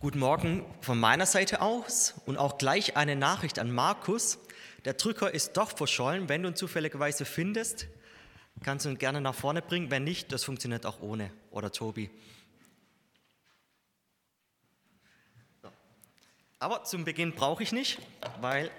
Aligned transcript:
Guten 0.00 0.20
Morgen 0.20 0.64
von 0.80 1.00
meiner 1.00 1.26
Seite 1.26 1.60
aus 1.60 2.14
und 2.24 2.36
auch 2.36 2.56
gleich 2.56 2.96
eine 2.96 3.16
Nachricht 3.16 3.58
an 3.58 3.72
Markus. 3.72 4.38
Der 4.84 4.94
Drücker 4.94 5.34
ist 5.34 5.56
doch 5.56 5.76
verschollen. 5.76 6.28
Wenn 6.28 6.44
du 6.44 6.50
ihn 6.50 6.54
zufälligerweise 6.54 7.24
findest, 7.24 7.88
kannst 8.62 8.86
du 8.86 8.90
ihn 8.90 8.98
gerne 8.98 9.20
nach 9.20 9.34
vorne 9.34 9.60
bringen. 9.60 9.90
Wenn 9.90 10.04
nicht, 10.04 10.30
das 10.30 10.44
funktioniert 10.44 10.86
auch 10.86 11.00
ohne. 11.00 11.32
Oder 11.50 11.72
Tobi. 11.72 12.10
Aber 16.60 16.84
zum 16.84 17.04
Beginn 17.04 17.32
brauche 17.32 17.64
ich 17.64 17.72
nicht, 17.72 17.98
weil 18.40 18.70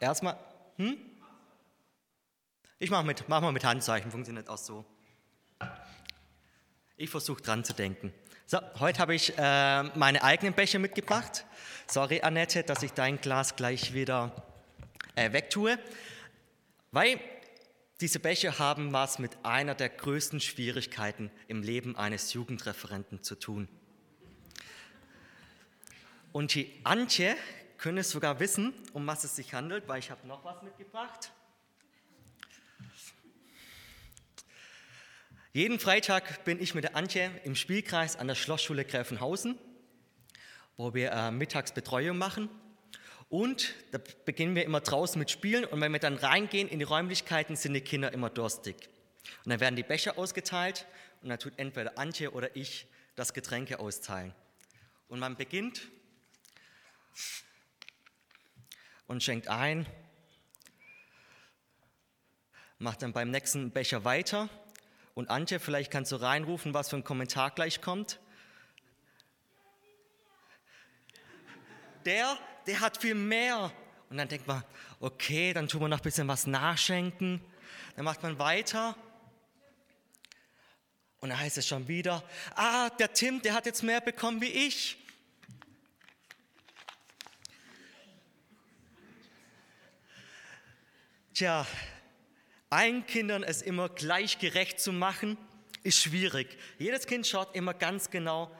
erstmal. 0.00 0.38
Hm? 0.76 0.96
Ich 2.78 2.88
mache 2.88 3.04
mit, 3.04 3.28
mach 3.28 3.42
mal 3.42 3.52
mit 3.52 3.64
Handzeichen, 3.66 4.10
funktioniert 4.10 4.48
auch 4.48 4.56
so. 4.56 4.86
Ich 6.96 7.10
versuche 7.10 7.42
dran 7.42 7.62
zu 7.62 7.74
denken. 7.74 8.10
So, 8.48 8.60
heute 8.78 9.00
habe 9.00 9.12
ich 9.12 9.36
äh, 9.36 9.82
meine 9.96 10.22
eigenen 10.22 10.54
Becher 10.54 10.78
mitgebracht. 10.78 11.44
Sorry, 11.88 12.20
Annette, 12.20 12.62
dass 12.62 12.84
ich 12.84 12.92
dein 12.92 13.20
Glas 13.20 13.56
gleich 13.56 13.92
wieder 13.92 14.30
äh, 15.16 15.32
wegtue, 15.32 15.80
weil 16.92 17.18
diese 18.00 18.20
Becher 18.20 18.60
haben 18.60 18.92
was 18.92 19.18
mit 19.18 19.36
einer 19.42 19.74
der 19.74 19.88
größten 19.88 20.38
Schwierigkeiten 20.38 21.32
im 21.48 21.64
Leben 21.64 21.96
eines 21.96 22.34
Jugendreferenten 22.34 23.24
zu 23.24 23.34
tun. 23.34 23.66
Und 26.30 26.54
die 26.54 26.72
Antje 26.84 27.34
könnte 27.78 28.04
sogar 28.04 28.38
wissen, 28.38 28.72
um 28.92 29.04
was 29.08 29.24
es 29.24 29.34
sich 29.34 29.54
handelt, 29.54 29.88
weil 29.88 29.98
ich 29.98 30.12
habe 30.12 30.24
noch 30.24 30.44
was 30.44 30.62
mitgebracht. 30.62 31.32
Jeden 35.56 35.80
Freitag 35.80 36.44
bin 36.44 36.60
ich 36.60 36.74
mit 36.74 36.84
der 36.84 36.96
Antje 36.96 37.30
im 37.44 37.56
Spielkreis 37.56 38.16
an 38.16 38.28
der 38.28 38.34
Schlossschule 38.34 38.84
Gräfenhausen, 38.84 39.58
wo 40.76 40.92
wir 40.92 41.12
äh, 41.12 41.30
Mittagsbetreuung 41.30 42.18
machen. 42.18 42.50
Und 43.30 43.72
da 43.90 43.98
beginnen 44.26 44.54
wir 44.54 44.66
immer 44.66 44.82
draußen 44.82 45.18
mit 45.18 45.30
Spielen 45.30 45.64
und 45.64 45.80
wenn 45.80 45.92
wir 45.92 45.98
dann 45.98 46.16
reingehen 46.16 46.68
in 46.68 46.78
die 46.78 46.84
Räumlichkeiten, 46.84 47.56
sind 47.56 47.72
die 47.72 47.80
Kinder 47.80 48.12
immer 48.12 48.28
durstig. 48.28 48.76
Und 49.46 49.50
dann 49.50 49.58
werden 49.58 49.76
die 49.76 49.82
Becher 49.82 50.18
ausgeteilt 50.18 50.84
und 51.22 51.30
dann 51.30 51.38
tut 51.38 51.54
entweder 51.56 51.96
Antje 51.96 52.32
oder 52.32 52.54
ich 52.54 52.86
das 53.14 53.32
Getränke 53.32 53.78
austeilen. 53.80 54.34
Und 55.08 55.20
man 55.20 55.36
beginnt 55.36 55.88
und 59.06 59.22
schenkt 59.22 59.48
ein, 59.48 59.86
macht 62.78 63.00
dann 63.00 63.14
beim 63.14 63.30
nächsten 63.30 63.70
Becher 63.70 64.04
weiter 64.04 64.50
und 65.16 65.30
Antje, 65.30 65.60
vielleicht 65.60 65.90
kannst 65.90 66.12
du 66.12 66.16
reinrufen, 66.16 66.74
was 66.74 66.90
für 66.90 66.96
ein 66.96 67.02
Kommentar 67.02 67.50
gleich 67.50 67.80
kommt. 67.80 68.20
Der, 72.04 72.36
der 72.66 72.80
hat 72.80 72.98
viel 72.98 73.14
mehr. 73.14 73.72
Und 74.10 74.18
dann 74.18 74.28
denkt 74.28 74.46
man, 74.46 74.62
okay, 75.00 75.54
dann 75.54 75.68
tun 75.68 75.80
wir 75.80 75.88
noch 75.88 76.00
ein 76.00 76.02
bisschen 76.02 76.28
was 76.28 76.46
nachschenken. 76.46 77.40
Dann 77.96 78.04
macht 78.04 78.22
man 78.22 78.38
weiter. 78.38 78.94
Und 81.20 81.30
dann 81.30 81.38
heißt 81.40 81.56
es 81.56 81.66
schon 81.66 81.88
wieder, 81.88 82.22
ah, 82.54 82.90
der 82.90 83.14
Tim, 83.14 83.40
der 83.40 83.54
hat 83.54 83.64
jetzt 83.64 83.82
mehr 83.82 84.02
bekommen 84.02 84.42
wie 84.42 84.50
ich. 84.50 84.98
Tja, 91.32 91.66
allen 92.70 93.06
Kindern 93.06 93.42
es 93.42 93.62
immer 93.62 93.88
gleich 93.88 94.38
gerecht 94.38 94.80
zu 94.80 94.92
machen, 94.92 95.36
ist 95.82 96.00
schwierig. 96.00 96.58
Jedes 96.78 97.06
Kind 97.06 97.26
schaut 97.26 97.54
immer 97.54 97.74
ganz 97.74 98.10
genau, 98.10 98.50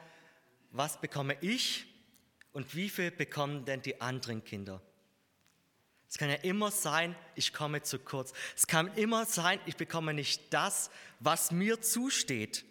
was 0.71 0.99
bekomme 1.01 1.37
ich 1.41 1.85
und 2.53 2.75
wie 2.75 2.89
viel 2.89 3.11
bekommen 3.11 3.65
denn 3.65 3.81
die 3.81 3.99
anderen 3.99 4.43
Kinder. 4.43 4.81
Es 6.09 6.17
kann 6.17 6.29
ja 6.29 6.35
immer 6.35 6.71
sein, 6.71 7.15
ich 7.35 7.53
komme 7.53 7.81
zu 7.81 7.99
kurz. 7.99 8.31
Es 8.55 8.65
kann 8.65 8.93
immer 8.95 9.25
sein, 9.25 9.59
ich 9.65 9.75
bekomme 9.75 10.13
nicht 10.13 10.53
das, 10.53 10.89
was 11.19 11.51
mir 11.51 11.81
zusteht. 11.81 12.63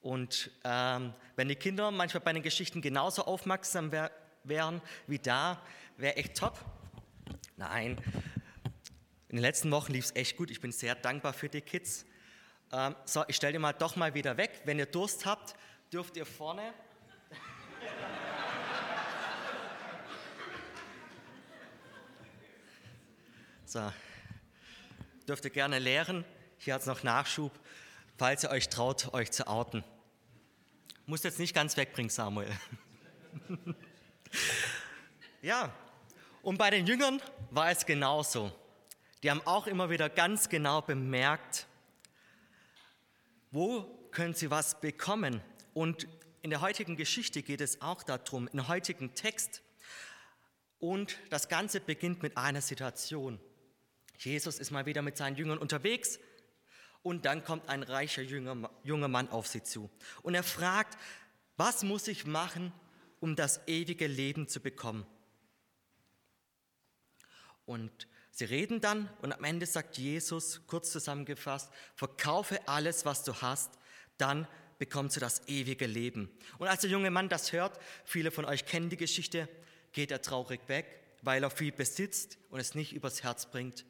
Und 0.00 0.50
ähm, 0.64 1.12
wenn 1.36 1.48
die 1.48 1.56
Kinder 1.56 1.90
manchmal 1.90 2.22
bei 2.22 2.32
den 2.32 2.42
Geschichten 2.42 2.80
genauso 2.80 3.24
aufmerksam 3.24 3.90
wär, 3.90 4.12
wären 4.44 4.80
wie 5.06 5.18
da, 5.18 5.60
wäre 5.96 6.16
echt 6.16 6.36
top. 6.36 6.58
Nein, 7.56 8.00
in 9.30 9.36
den 9.36 9.42
letzten 9.42 9.70
Wochen 9.70 9.92
lief 9.92 10.06
es 10.06 10.16
echt 10.16 10.36
gut. 10.36 10.50
Ich 10.50 10.60
bin 10.60 10.72
sehr 10.72 10.96
dankbar 10.96 11.32
für 11.32 11.48
die 11.48 11.60
Kids. 11.60 12.04
Ähm, 12.72 12.96
so, 13.04 13.22
ich 13.28 13.36
stelle 13.36 13.52
dir 13.52 13.60
mal 13.60 13.72
doch 13.72 13.94
mal 13.94 14.12
wieder 14.12 14.36
weg. 14.36 14.62
Wenn 14.64 14.80
ihr 14.80 14.86
Durst 14.86 15.24
habt, 15.24 15.54
dürft 15.92 16.16
ihr 16.16 16.26
vorne. 16.26 16.74
so, 23.66 23.92
dürft 25.28 25.44
ihr 25.44 25.52
gerne 25.52 25.78
leeren. 25.78 26.24
Hier 26.58 26.74
hat 26.74 26.80
es 26.80 26.88
noch 26.88 27.04
Nachschub, 27.04 27.52
falls 28.18 28.42
ihr 28.42 28.50
euch 28.50 28.68
traut, 28.68 29.14
euch 29.14 29.30
zu 29.30 29.46
outen. 29.46 29.84
Muss 31.06 31.22
jetzt 31.22 31.38
nicht 31.38 31.54
ganz 31.54 31.76
wegbringen, 31.76 32.10
Samuel. 32.10 32.50
ja, 35.40 35.72
und 36.42 36.58
bei 36.58 36.70
den 36.70 36.88
Jüngern 36.88 37.22
war 37.52 37.70
es 37.70 37.86
genauso 37.86 38.50
die 39.22 39.30
haben 39.30 39.42
auch 39.46 39.66
immer 39.66 39.90
wieder 39.90 40.08
ganz 40.08 40.48
genau 40.48 40.80
bemerkt, 40.80 41.66
wo 43.50 43.82
können 44.10 44.34
sie 44.34 44.50
was 44.50 44.80
bekommen. 44.80 45.40
Und 45.74 46.06
in 46.42 46.50
der 46.50 46.60
heutigen 46.60 46.96
Geschichte 46.96 47.42
geht 47.42 47.60
es 47.60 47.82
auch 47.82 48.02
darum, 48.02 48.48
im 48.48 48.68
heutigen 48.68 49.14
Text. 49.14 49.62
Und 50.78 51.18
das 51.28 51.48
Ganze 51.48 51.80
beginnt 51.80 52.22
mit 52.22 52.36
einer 52.36 52.62
Situation. 52.62 53.38
Jesus 54.18 54.58
ist 54.58 54.70
mal 54.70 54.86
wieder 54.86 55.02
mit 55.02 55.16
seinen 55.16 55.36
Jüngern 55.36 55.58
unterwegs 55.58 56.18
und 57.02 57.24
dann 57.24 57.44
kommt 57.44 57.68
ein 57.68 57.82
reicher 57.82 58.22
junger, 58.22 58.70
junger 58.82 59.08
Mann 59.08 59.28
auf 59.28 59.46
sie 59.46 59.62
zu. 59.62 59.90
Und 60.22 60.34
er 60.34 60.42
fragt, 60.42 60.98
was 61.56 61.82
muss 61.82 62.08
ich 62.08 62.26
machen, 62.26 62.72
um 63.20 63.36
das 63.36 63.66
ewige 63.66 64.06
Leben 64.06 64.48
zu 64.48 64.60
bekommen? 64.60 65.06
Und 67.66 68.08
Sie 68.40 68.46
reden 68.46 68.80
dann 68.80 69.10
und 69.20 69.34
am 69.34 69.44
Ende 69.44 69.66
sagt 69.66 69.98
Jesus, 69.98 70.62
kurz 70.66 70.90
zusammengefasst, 70.90 71.70
verkaufe 71.94 72.66
alles, 72.66 73.04
was 73.04 73.22
du 73.22 73.34
hast, 73.34 73.72
dann 74.16 74.48
bekommst 74.78 75.16
du 75.16 75.20
das 75.20 75.46
ewige 75.46 75.84
Leben. 75.84 76.30
Und 76.56 76.66
als 76.66 76.80
der 76.80 76.88
junge 76.88 77.10
Mann 77.10 77.28
das 77.28 77.52
hört, 77.52 77.78
viele 78.06 78.30
von 78.30 78.46
euch 78.46 78.64
kennen 78.64 78.88
die 78.88 78.96
Geschichte, 78.96 79.46
geht 79.92 80.10
er 80.10 80.22
traurig 80.22 80.62
weg, 80.68 80.86
weil 81.20 81.42
er 81.42 81.50
viel 81.50 81.70
besitzt 81.70 82.38
und 82.48 82.60
es 82.60 82.74
nicht 82.74 82.94
übers 82.94 83.22
Herz 83.22 83.44
bringt, 83.44 83.84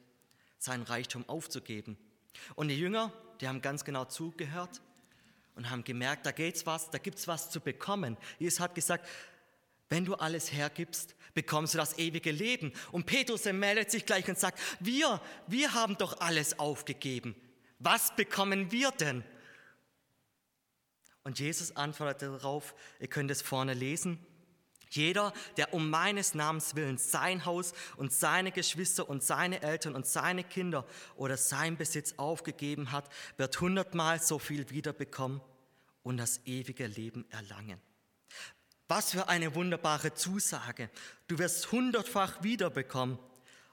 seinen 0.57 0.83
Reichtum 0.83 1.23
aufzugeben. 1.29 1.95
Und 2.55 2.67
die 2.67 2.77
Jünger, 2.77 3.13
die 3.39 3.47
haben 3.47 3.61
ganz 3.61 3.85
genau 3.85 4.03
zugehört 4.03 4.81
und 5.55 5.69
haben 5.69 5.85
gemerkt, 5.85 6.25
da 6.25 6.31
geht's 6.31 6.65
was, 6.65 6.89
da 6.89 6.97
gibt's 6.97 7.25
was 7.25 7.51
zu 7.51 7.61
bekommen. 7.61 8.17
Jesus 8.37 8.59
hat 8.59 8.75
gesagt, 8.75 9.07
wenn 9.91 10.05
du 10.05 10.15
alles 10.15 10.53
hergibst, 10.53 11.15
bekommst 11.33 11.73
du 11.73 11.77
das 11.77 11.97
ewige 11.97 12.31
Leben. 12.31 12.71
Und 12.93 13.05
Petrus 13.05 13.43
meldet 13.43 13.91
sich 13.91 14.05
gleich 14.05 14.27
und 14.29 14.39
sagt, 14.39 14.57
wir, 14.79 15.21
wir 15.47 15.73
haben 15.73 15.97
doch 15.97 16.21
alles 16.21 16.57
aufgegeben. 16.59 17.35
Was 17.77 18.15
bekommen 18.15 18.71
wir 18.71 18.91
denn? 18.91 19.21
Und 21.25 21.39
Jesus 21.39 21.75
antwortet 21.75 22.21
darauf, 22.21 22.73
ihr 23.01 23.07
könnt 23.09 23.31
es 23.31 23.41
vorne 23.41 23.73
lesen, 23.73 24.25
jeder, 24.89 25.33
der 25.57 25.73
um 25.73 25.89
meines 25.89 26.35
Namens 26.35 26.75
willen 26.75 26.97
sein 26.97 27.45
Haus 27.45 27.73
und 27.97 28.13
seine 28.13 28.53
Geschwister 28.53 29.09
und 29.09 29.23
seine 29.23 29.61
Eltern 29.61 29.95
und 29.95 30.05
seine 30.05 30.45
Kinder 30.45 30.85
oder 31.17 31.35
sein 31.35 31.75
Besitz 31.75 32.13
aufgegeben 32.15 32.93
hat, 32.93 33.09
wird 33.35 33.59
hundertmal 33.59 34.21
so 34.21 34.39
viel 34.39 34.69
wiederbekommen 34.69 35.41
und 36.01 36.15
das 36.15 36.39
ewige 36.45 36.87
Leben 36.87 37.25
erlangen. 37.29 37.79
Was 38.91 39.11
für 39.11 39.29
eine 39.29 39.55
wunderbare 39.55 40.15
Zusage. 40.15 40.89
Du 41.29 41.39
wirst 41.39 41.71
hundertfach 41.71 42.43
wiederbekommen 42.43 43.17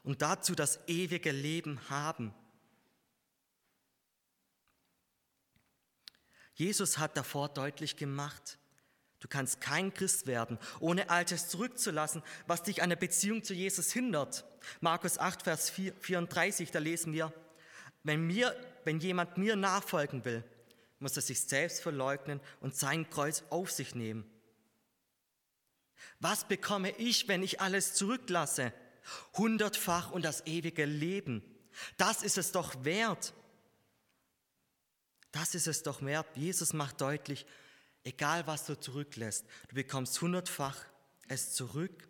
und 0.05 0.23
dazu 0.23 0.55
das 0.55 0.79
ewige 0.87 1.32
Leben 1.32 1.81
haben. 1.91 2.32
Jesus 6.55 6.99
hat 6.99 7.17
davor 7.17 7.49
deutlich 7.49 7.97
gemacht, 7.97 8.59
du 9.19 9.26
kannst 9.26 9.61
kein 9.61 9.93
Christ 9.93 10.29
werden, 10.29 10.56
ohne 10.79 11.11
Altes 11.11 11.49
zurückzulassen, 11.49 12.23
was 12.47 12.62
dich 12.62 12.81
an 12.81 12.91
der 12.91 12.97
Beziehung 12.97 13.43
zu 13.43 13.55
Jesus 13.55 13.91
hindert. 13.91 14.44
Markus 14.81 15.19
8, 15.19 15.43
Vers 15.43 15.69
34, 15.69 16.70
da 16.70 16.79
lesen 16.79 17.12
wir, 17.12 17.32
wenn, 18.05 18.25
mir, 18.25 18.55
wenn 18.85 19.00
jemand 19.00 19.37
mir 19.37 19.56
nachfolgen 19.56 20.25
will, 20.25 20.44
muss 21.00 21.17
er 21.17 21.23
sich 21.23 21.41
selbst 21.41 21.82
verleugnen 21.82 22.41
und 22.61 22.76
sein 22.76 23.11
Kreuz 23.11 23.43
auf 23.50 23.73
sich 23.73 23.97
nehmen 23.97 24.38
was 26.20 26.46
bekomme 26.46 26.90
ich, 26.98 27.28
wenn 27.28 27.42
ich 27.42 27.60
alles 27.60 27.94
zurücklasse? 27.94 28.72
Hundertfach 29.34 30.10
und 30.10 30.24
das 30.24 30.46
ewige 30.46 30.84
Leben. 30.84 31.42
Das 31.96 32.22
ist 32.22 32.38
es 32.38 32.52
doch 32.52 32.84
wert. 32.84 33.32
Das 35.32 35.54
ist 35.54 35.66
es 35.66 35.82
doch 35.82 36.02
wert. 36.02 36.26
Jesus 36.36 36.72
macht 36.72 37.00
deutlich, 37.00 37.46
Egal 38.08 38.46
was 38.46 38.64
du 38.64 38.78
zurücklässt, 38.80 39.44
du 39.68 39.74
bekommst 39.74 40.18
hundertfach 40.22 40.82
es 41.28 41.52
zurück 41.52 42.08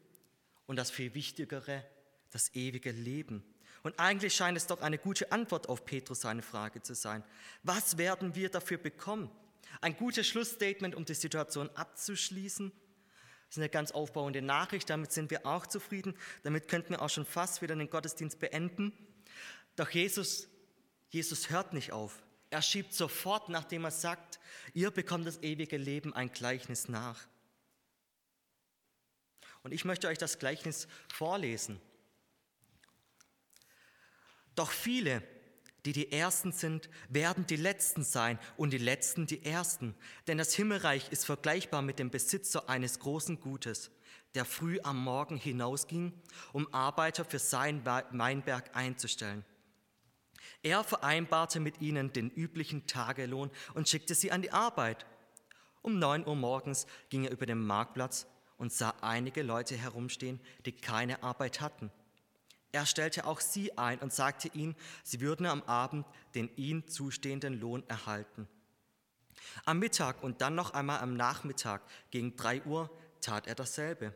und 0.66 0.76
das 0.76 0.92
viel 0.92 1.12
Wichtigere, 1.14 1.84
das 2.30 2.54
ewige 2.54 2.92
Leben. 2.92 3.42
Und 3.82 3.98
eigentlich 3.98 4.36
scheint 4.36 4.56
es 4.56 4.68
doch 4.68 4.80
eine 4.80 4.98
gute 4.98 5.32
Antwort 5.32 5.68
auf 5.68 5.84
Petrus 5.84 6.20
seine 6.20 6.42
Frage 6.42 6.82
zu 6.82 6.94
sein. 6.94 7.24
Was 7.64 7.98
werden 7.98 8.36
wir 8.36 8.48
dafür 8.48 8.78
bekommen? 8.78 9.28
Ein 9.80 9.96
gutes 9.96 10.28
Schlussstatement, 10.28 10.94
um 10.94 11.04
die 11.04 11.14
Situation 11.14 11.68
abzuschließen. 11.74 12.70
Das 13.48 13.56
ist 13.56 13.62
eine 13.62 13.70
ganz 13.70 13.92
aufbauende 13.92 14.42
Nachricht, 14.42 14.90
damit 14.90 15.12
sind 15.12 15.30
wir 15.30 15.46
auch 15.46 15.66
zufrieden. 15.66 16.14
Damit 16.42 16.68
könnten 16.68 16.90
wir 16.90 17.02
auch 17.02 17.08
schon 17.08 17.24
fast 17.24 17.62
wieder 17.62 17.74
den 17.74 17.88
Gottesdienst 17.88 18.38
beenden. 18.38 18.92
Doch 19.74 19.88
Jesus, 19.88 20.48
Jesus 21.08 21.48
hört 21.48 21.72
nicht 21.72 21.92
auf. 21.92 22.22
Er 22.50 22.62
schiebt 22.62 22.92
sofort, 22.92 23.48
nachdem 23.48 23.84
er 23.84 23.90
sagt, 23.90 24.38
ihr 24.74 24.90
bekommt 24.90 25.26
das 25.26 25.42
ewige 25.42 25.76
Leben, 25.76 26.12
ein 26.14 26.30
Gleichnis 26.30 26.88
nach. 26.88 27.26
Und 29.62 29.72
ich 29.72 29.84
möchte 29.84 30.08
euch 30.08 30.18
das 30.18 30.38
Gleichnis 30.38 30.88
vorlesen. 31.12 31.80
Doch 34.54 34.70
viele, 34.70 35.22
die 35.88 35.92
die 35.92 36.12
Ersten 36.12 36.52
sind, 36.52 36.90
werden 37.08 37.46
die 37.46 37.56
Letzten 37.56 38.04
sein 38.04 38.38
und 38.58 38.74
die 38.74 38.78
Letzten 38.78 39.26
die 39.26 39.42
Ersten. 39.42 39.94
Denn 40.26 40.36
das 40.36 40.52
Himmelreich 40.52 41.10
ist 41.10 41.24
vergleichbar 41.24 41.80
mit 41.80 41.98
dem 41.98 42.10
Besitzer 42.10 42.68
eines 42.68 42.98
großen 42.98 43.40
Gutes, 43.40 43.90
der 44.34 44.44
früh 44.44 44.78
am 44.82 45.02
Morgen 45.02 45.38
hinausging, 45.38 46.12
um 46.52 46.68
Arbeiter 46.74 47.24
für 47.24 47.38
sein 47.38 47.86
Weinberg 47.86 48.76
einzustellen. 48.76 49.46
Er 50.62 50.84
vereinbarte 50.84 51.58
mit 51.58 51.80
ihnen 51.80 52.12
den 52.12 52.28
üblichen 52.28 52.86
Tagelohn 52.86 53.50
und 53.72 53.88
schickte 53.88 54.14
sie 54.14 54.30
an 54.30 54.42
die 54.42 54.52
Arbeit. 54.52 55.06
Um 55.80 55.98
neun 55.98 56.26
Uhr 56.26 56.36
morgens 56.36 56.86
ging 57.08 57.24
er 57.24 57.32
über 57.32 57.46
den 57.46 57.66
Marktplatz 57.66 58.26
und 58.58 58.74
sah 58.74 58.92
einige 59.00 59.42
Leute 59.42 59.74
herumstehen, 59.74 60.38
die 60.66 60.72
keine 60.72 61.22
Arbeit 61.22 61.62
hatten. 61.62 61.90
Er 62.72 62.84
stellte 62.84 63.26
auch 63.26 63.40
sie 63.40 63.76
ein 63.78 63.98
und 64.00 64.12
sagte 64.12 64.48
ihnen, 64.48 64.76
sie 65.02 65.20
würden 65.20 65.46
am 65.46 65.62
Abend 65.62 66.06
den 66.34 66.54
ihnen 66.56 66.86
zustehenden 66.86 67.58
Lohn 67.58 67.82
erhalten. 67.88 68.46
Am 69.64 69.78
Mittag 69.78 70.22
und 70.22 70.40
dann 70.40 70.54
noch 70.54 70.72
einmal 70.72 71.00
am 71.00 71.16
Nachmittag 71.16 71.82
gegen 72.10 72.36
drei 72.36 72.62
Uhr 72.64 72.90
tat 73.20 73.46
er 73.46 73.54
dasselbe. 73.54 74.14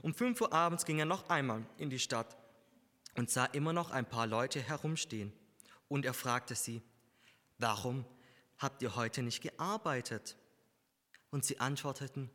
Um 0.00 0.14
fünf 0.14 0.40
Uhr 0.40 0.52
abends 0.52 0.84
ging 0.84 0.98
er 0.98 1.04
noch 1.04 1.28
einmal 1.28 1.64
in 1.78 1.90
die 1.90 1.98
Stadt 1.98 2.36
und 3.14 3.30
sah 3.30 3.44
immer 3.46 3.72
noch 3.72 3.90
ein 3.90 4.08
paar 4.08 4.26
Leute 4.26 4.60
herumstehen. 4.60 5.32
Und 5.88 6.04
er 6.04 6.14
fragte 6.14 6.54
sie, 6.54 6.82
warum 7.58 8.04
habt 8.58 8.82
ihr 8.82 8.96
heute 8.96 9.22
nicht 9.22 9.42
gearbeitet? 9.42 10.36
Und 11.30 11.44
sie 11.44 11.60
antworteten, 11.60 12.30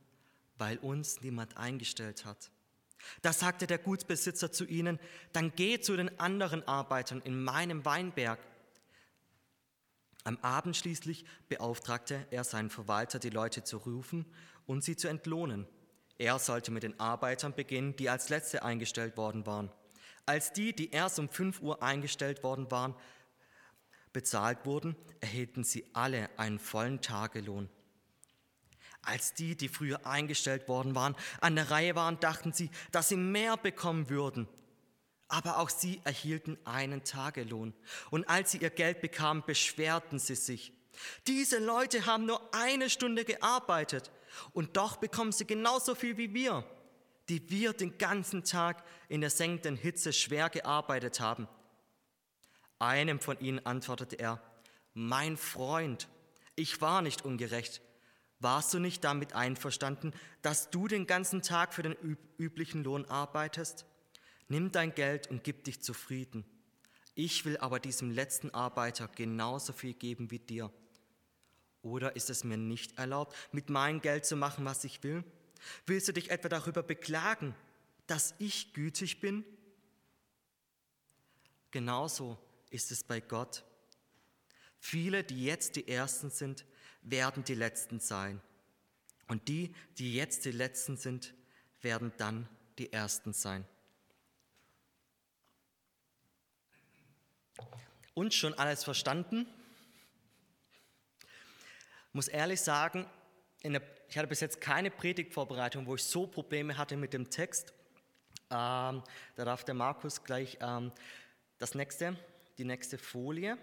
weil 0.57 0.77
uns 0.77 1.21
niemand 1.21 1.57
eingestellt 1.57 2.25
hat. 2.25 2.51
Da 3.21 3.33
sagte 3.33 3.67
der 3.67 3.77
Gutsbesitzer 3.77 4.51
zu 4.51 4.65
ihnen, 4.65 4.99
dann 5.33 5.55
geht 5.55 5.85
zu 5.85 5.95
den 5.95 6.19
anderen 6.19 6.67
Arbeitern 6.67 7.21
in 7.21 7.43
meinem 7.43 7.85
Weinberg. 7.85 8.39
Am 10.23 10.37
Abend 10.41 10.75
schließlich 10.75 11.25
beauftragte 11.47 12.25
er 12.31 12.43
seinen 12.43 12.69
Verwalter, 12.69 13.19
die 13.19 13.29
Leute 13.29 13.63
zu 13.63 13.77
rufen 13.77 14.25
und 14.65 14.83
sie 14.83 14.95
zu 14.95 15.07
entlohnen. 15.07 15.67
Er 16.17 16.39
sollte 16.39 16.71
mit 16.71 16.83
den 16.83 16.99
Arbeitern 16.99 17.53
beginnen, 17.53 17.95
die 17.95 18.09
als 18.09 18.29
Letzte 18.29 18.63
eingestellt 18.63 19.17
worden 19.17 19.45
waren. 19.45 19.71
Als 20.25 20.51
die, 20.51 20.73
die 20.73 20.91
erst 20.91 21.19
um 21.19 21.29
5 21.29 21.61
Uhr 21.61 21.81
eingestellt 21.81 22.43
worden 22.43 22.69
waren, 22.71 22.95
bezahlt 24.11 24.65
wurden, 24.65 24.95
erhielten 25.21 25.63
sie 25.63 25.85
alle 25.93 26.29
einen 26.37 26.59
vollen 26.59 27.01
Tagelohn. 27.01 27.69
Als 29.01 29.33
die, 29.33 29.55
die 29.55 29.69
früher 29.69 30.05
eingestellt 30.05 30.67
worden 30.67 30.95
waren, 30.95 31.15
an 31.39 31.55
der 31.55 31.71
Reihe 31.71 31.95
waren, 31.95 32.19
dachten 32.19 32.51
sie, 32.51 32.69
dass 32.91 33.09
sie 33.09 33.15
mehr 33.15 33.55
bekommen 33.57 34.09
würden. 34.09 34.47
Aber 35.29 35.59
auch 35.59 35.69
sie 35.69 36.01
erhielten 36.03 36.57
einen 36.65 37.03
Tagelohn. 37.03 37.73
Und 38.11 38.29
als 38.29 38.51
sie 38.51 38.59
ihr 38.59 38.69
Geld 38.69 39.01
bekamen, 39.01 39.43
beschwerten 39.45 40.19
sie 40.19 40.35
sich. 40.35 40.73
Diese 41.27 41.59
Leute 41.59 42.05
haben 42.05 42.25
nur 42.25 42.53
eine 42.53 42.89
Stunde 42.89 43.23
gearbeitet 43.25 44.11
und 44.53 44.77
doch 44.77 44.97
bekommen 44.97 45.31
sie 45.31 45.45
genauso 45.45 45.95
viel 45.95 46.17
wie 46.17 46.33
wir, 46.33 46.63
die 47.29 47.49
wir 47.49 47.73
den 47.73 47.97
ganzen 47.97 48.43
Tag 48.43 48.83
in 49.09 49.21
der 49.21 49.29
sengenden 49.29 49.75
Hitze 49.75 50.13
schwer 50.13 50.49
gearbeitet 50.49 51.19
haben. 51.19 51.47
Einem 52.79 53.19
von 53.19 53.39
ihnen 53.39 53.65
antwortete 53.65 54.17
er, 54.17 54.41
mein 54.93 55.37
Freund, 55.37 56.07
ich 56.55 56.81
war 56.81 57.01
nicht 57.01 57.25
ungerecht 57.25 57.81
warst 58.39 58.73
du 58.73 58.79
nicht 58.79 59.03
damit 59.03 59.33
einverstanden, 59.33 60.13
dass 60.41 60.69
du 60.69 60.87
den 60.87 61.07
ganzen 61.07 61.41
Tag 61.41 61.73
für 61.73 61.83
den 61.83 61.95
üblichen 62.37 62.83
Lohn 62.83 63.05
arbeitest? 63.05 63.85
Nimm 64.47 64.71
dein 64.71 64.93
Geld 64.93 65.27
und 65.27 65.43
gib 65.43 65.63
dich 65.63 65.81
zufrieden. 65.81 66.45
Ich 67.15 67.45
will 67.45 67.57
aber 67.57 67.79
diesem 67.79 68.11
letzten 68.11 68.53
Arbeiter 68.53 69.07
genauso 69.07 69.73
viel 69.73 69.93
geben 69.93 70.29
wie 70.29 70.39
dir. 70.39 70.71
Oder 71.81 72.15
ist 72.15 72.29
es 72.29 72.43
mir 72.43 72.57
nicht 72.57 72.97
erlaubt, 72.97 73.35
mit 73.51 73.69
meinem 73.69 74.01
Geld 74.01 74.25
zu 74.25 74.35
machen, 74.35 74.65
was 74.65 74.83
ich 74.83 75.03
will? 75.03 75.23
Willst 75.85 76.07
du 76.07 76.13
dich 76.13 76.29
etwa 76.29 76.49
darüber 76.49 76.83
beklagen, 76.83 77.55
dass 78.05 78.35
ich 78.37 78.73
gütig 78.73 79.19
bin? 79.19 79.43
Genauso 81.71 82.37
ist 82.69 82.91
es 82.91 83.03
bei 83.03 83.19
Gott. 83.19 83.63
Viele, 84.79 85.23
die 85.23 85.43
jetzt 85.43 85.75
die 85.75 85.87
Ersten 85.87 86.29
sind, 86.29 86.65
werden 87.09 87.43
die 87.43 87.55
Letzten 87.55 87.99
sein. 87.99 88.41
Und 89.27 89.47
die, 89.47 89.73
die 89.97 90.13
jetzt 90.13 90.45
die 90.45 90.51
Letzten 90.51 90.97
sind, 90.97 91.33
werden 91.81 92.11
dann 92.17 92.47
die 92.77 92.91
Ersten 92.91 93.33
sein. 93.33 93.65
Und 98.13 98.33
schon 98.33 98.53
alles 98.55 98.83
verstanden? 98.83 99.45
Muss 102.13 102.27
ehrlich 102.27 102.61
sagen, 102.61 103.05
der, 103.63 103.81
ich 104.09 104.17
hatte 104.17 104.27
bis 104.27 104.39
jetzt 104.39 104.59
keine 104.59 104.89
Predigtvorbereitung, 104.89 105.85
wo 105.85 105.95
ich 105.95 106.03
so 106.03 106.25
Probleme 106.25 106.77
hatte 106.77 106.97
mit 106.97 107.13
dem 107.13 107.29
Text. 107.29 107.73
Ähm, 108.49 109.03
da 109.35 109.45
darf 109.45 109.65
der 109.65 109.75
Markus 109.75 110.23
gleich 110.23 110.57
ähm, 110.61 110.91
das 111.57 111.75
nächste, 111.75 112.17
die 112.57 112.63
nächste 112.63 112.97
Folie 112.97 113.57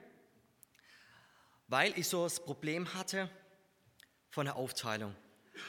weil 1.69 1.99
ich 1.99 2.09
so 2.09 2.25
das 2.25 2.45
Problem 2.45 2.93
hatte 2.95 3.31
von 4.31 4.47
der 4.47 4.57
Aufteilung, 4.57 5.15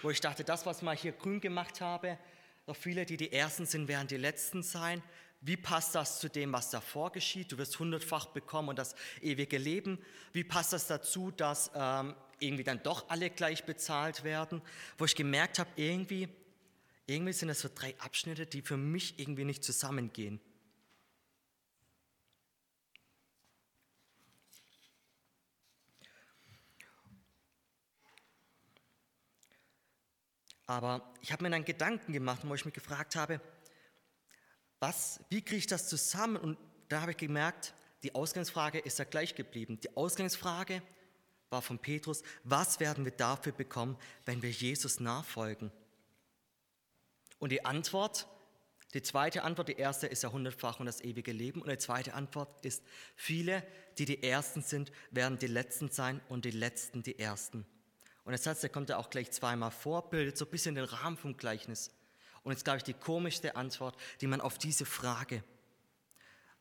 wo 0.01 0.09
ich 0.09 0.19
dachte, 0.19 0.43
das, 0.43 0.65
was 0.65 0.81
ich 0.81 1.01
hier 1.01 1.11
grün 1.11 1.39
gemacht 1.39 1.81
habe, 1.81 2.17
doch 2.65 2.75
viele, 2.75 3.05
die 3.05 3.17
die 3.17 3.31
Ersten 3.31 3.65
sind, 3.65 3.87
werden 3.87 4.07
die 4.07 4.17
Letzten 4.17 4.63
sein. 4.63 5.03
Wie 5.41 5.57
passt 5.57 5.93
das 5.93 6.19
zu 6.19 6.27
dem, 6.27 6.51
was 6.53 6.71
davor 6.71 7.11
geschieht? 7.11 7.51
Du 7.51 7.59
wirst 7.59 7.77
hundertfach 7.77 8.27
bekommen 8.27 8.69
und 8.69 8.79
das 8.79 8.95
ewige 9.21 9.59
Leben. 9.59 9.99
Wie 10.33 10.43
passt 10.43 10.73
das 10.73 10.87
dazu, 10.87 11.29
dass 11.29 11.69
ähm, 11.75 12.15
irgendwie 12.39 12.63
dann 12.63 12.81
doch 12.81 13.09
alle 13.09 13.29
gleich 13.29 13.63
bezahlt 13.65 14.23
werden? 14.23 14.63
Wo 14.97 15.05
ich 15.05 15.15
gemerkt 15.15 15.59
habe, 15.59 15.69
irgendwie, 15.75 16.27
irgendwie 17.05 17.33
sind 17.33 17.49
das 17.49 17.59
so 17.59 17.69
drei 17.73 17.93
Abschnitte, 17.99 18.47
die 18.47 18.63
für 18.63 18.77
mich 18.77 19.19
irgendwie 19.19 19.45
nicht 19.45 19.63
zusammengehen. 19.63 20.39
Aber 30.67 31.13
ich 31.21 31.31
habe 31.31 31.43
mir 31.43 31.51
dann 31.51 31.65
Gedanken 31.65 32.13
gemacht, 32.13 32.41
wo 32.43 32.55
ich 32.55 32.65
mich 32.65 32.73
gefragt 32.73 33.15
habe, 33.15 33.39
was, 34.79 35.19
wie 35.29 35.41
kriege 35.41 35.57
ich 35.57 35.67
das 35.67 35.87
zusammen? 35.87 36.37
Und 36.37 36.57
da 36.89 37.01
habe 37.01 37.11
ich 37.11 37.17
gemerkt, 37.17 37.73
die 38.03 38.13
Ausgangsfrage 38.13 38.79
ist 38.79 38.99
ja 38.99 39.05
gleich 39.05 39.35
geblieben. 39.35 39.79
Die 39.81 39.95
Ausgangsfrage 39.95 40.81
war 41.49 41.61
von 41.61 41.79
Petrus, 41.79 42.23
was 42.43 42.79
werden 42.79 43.05
wir 43.05 43.11
dafür 43.11 43.51
bekommen, 43.51 43.97
wenn 44.25 44.41
wir 44.41 44.51
Jesus 44.51 44.99
nachfolgen? 44.99 45.71
Und 47.39 47.51
die 47.51 47.65
Antwort, 47.65 48.27
die 48.93 49.01
zweite 49.01 49.43
Antwort, 49.43 49.67
die 49.67 49.77
erste 49.77 50.07
ist 50.07 50.23
ja 50.23 50.31
hundertfach 50.31 50.79
und 50.79 50.85
das 50.85 51.01
ewige 51.01 51.31
Leben. 51.31 51.61
Und 51.61 51.69
die 51.69 51.77
zweite 51.77 52.13
Antwort 52.13 52.65
ist, 52.65 52.83
viele, 53.15 53.65
die 53.97 54.05
die 54.05 54.23
Ersten 54.23 54.61
sind, 54.61 54.91
werden 55.11 55.37
die 55.37 55.47
Letzten 55.47 55.89
sein 55.89 56.21
und 56.29 56.45
die 56.45 56.51
Letzten 56.51 57.03
die 57.03 57.19
Ersten. 57.19 57.65
Und 58.25 58.31
der 58.31 58.39
Satz, 58.39 58.61
der 58.61 58.71
kommt 58.71 58.89
ja 58.89 58.97
auch 58.97 59.11
gleich 59.11 59.31
zweimal 59.31 59.69
vor, 59.69 60.09
bildet 60.09 60.35
so 60.35 60.45
ein 60.45 60.51
bisschen 60.51 60.73
den 60.73 60.85
Rahmen 60.85 61.15
vom 61.15 61.37
Gleichnis. 61.37 61.91
Und 62.43 62.51
jetzt 62.51 62.63
glaube 62.63 62.77
ich 62.77 62.83
die 62.83 62.95
komischste 62.95 63.55
Antwort, 63.55 63.95
die 64.19 64.27
man 64.27 64.41
auf 64.41 64.57
diese 64.57 64.85
Frage 64.85 65.43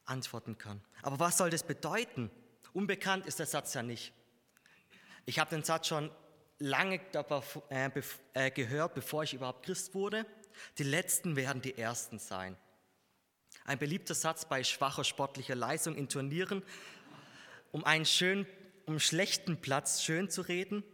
antworten 0.04 0.58
kann. 0.58 0.82
Aber 1.02 1.18
was 1.18 1.38
soll 1.38 1.48
das 1.48 1.62
bedeuten? 1.62 2.30
Unbekannt 2.74 3.26
ist 3.26 3.38
der 3.38 3.46
Satz 3.46 3.72
ja 3.72 3.82
nicht. 3.82 4.12
Ich 5.24 5.38
habe 5.38 5.50
den 5.50 5.64
Satz 5.64 5.88
schon 5.88 6.10
lange 6.58 7.00
äh, 7.70 7.90
äh, 8.34 8.50
gehört, 8.50 8.94
bevor 8.94 9.22
ich 9.22 9.32
überhaupt 9.32 9.64
Christ 9.64 9.94
wurde. 9.94 10.26
Die 10.76 10.82
Letzten 10.82 11.34
werden 11.34 11.62
die 11.62 11.78
Ersten 11.78 12.18
sein. 12.18 12.58
Ein 13.64 13.78
beliebter 13.78 14.14
Satz 14.14 14.44
bei 14.44 14.62
schwacher 14.64 15.04
sportlicher 15.04 15.54
Leistung 15.54 15.96
in 15.96 16.10
Turnieren, 16.10 16.62
um 17.72 17.84
einen 17.84 18.04
schönen, 18.04 18.46
um 18.84 19.00
schlechten 19.00 19.62
Platz 19.62 20.02
schön 20.02 20.28
zu 20.28 20.42
reden 20.42 20.84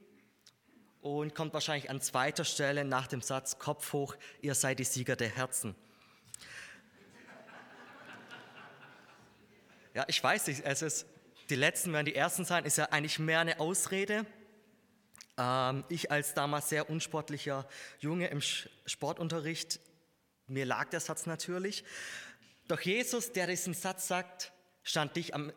und 1.03 1.35
kommt 1.35 1.55
wahrscheinlich 1.55 1.91
an 1.91 2.01
zweiter 2.01 2.45
Stelle 2.45 2.85
nach 2.85 3.07
dem 3.07 3.23
Satz 3.23 3.59
Kopf 3.59 3.93
hoch, 3.93 4.17
ihr 4.41 4.55
seid 4.55 4.79
die 4.79 4.85
Sieger 4.85 5.17
der 5.17 5.29
Herzen. 5.29 5.75
Ja, 9.95 10.05
ich 10.07 10.23
weiß 10.23 10.47
nicht, 10.47 10.63
es 10.65 10.83
ist, 10.83 11.07
die 11.49 11.57
Letzten 11.57 11.93
werden 11.93 12.07
die 12.07 12.15
Ersten 12.15 12.45
sein, 12.45 12.65
ist 12.65 12.79
ja 12.79 12.87
eigentlich 12.87 13.19
mehr 13.19 13.41
eine 13.41 13.59
Ausrede. 13.59 14.25
Ähm, 15.37 15.85
ich 15.89 16.11
als 16.11 16.35
damals 16.35 16.69
sehr 16.69 16.89
unsportlicher 16.89 17.67
Junge 17.99 18.29
im 18.29 18.41
Sportunterricht, 18.41 19.81
mir 20.47 20.65
lag 20.65 20.91
der 20.91 21.01
Satz 21.01 21.27
natürlich. 21.27 21.85
Doch 22.69 22.81
Jesus, 22.81 23.33
der 23.33 23.49
diesen 23.49 23.75
Satz 23.75 24.07
sagt, 24.07 24.53
stand 24.85 25.17
nicht 25.17 25.35
am, 25.35 25.53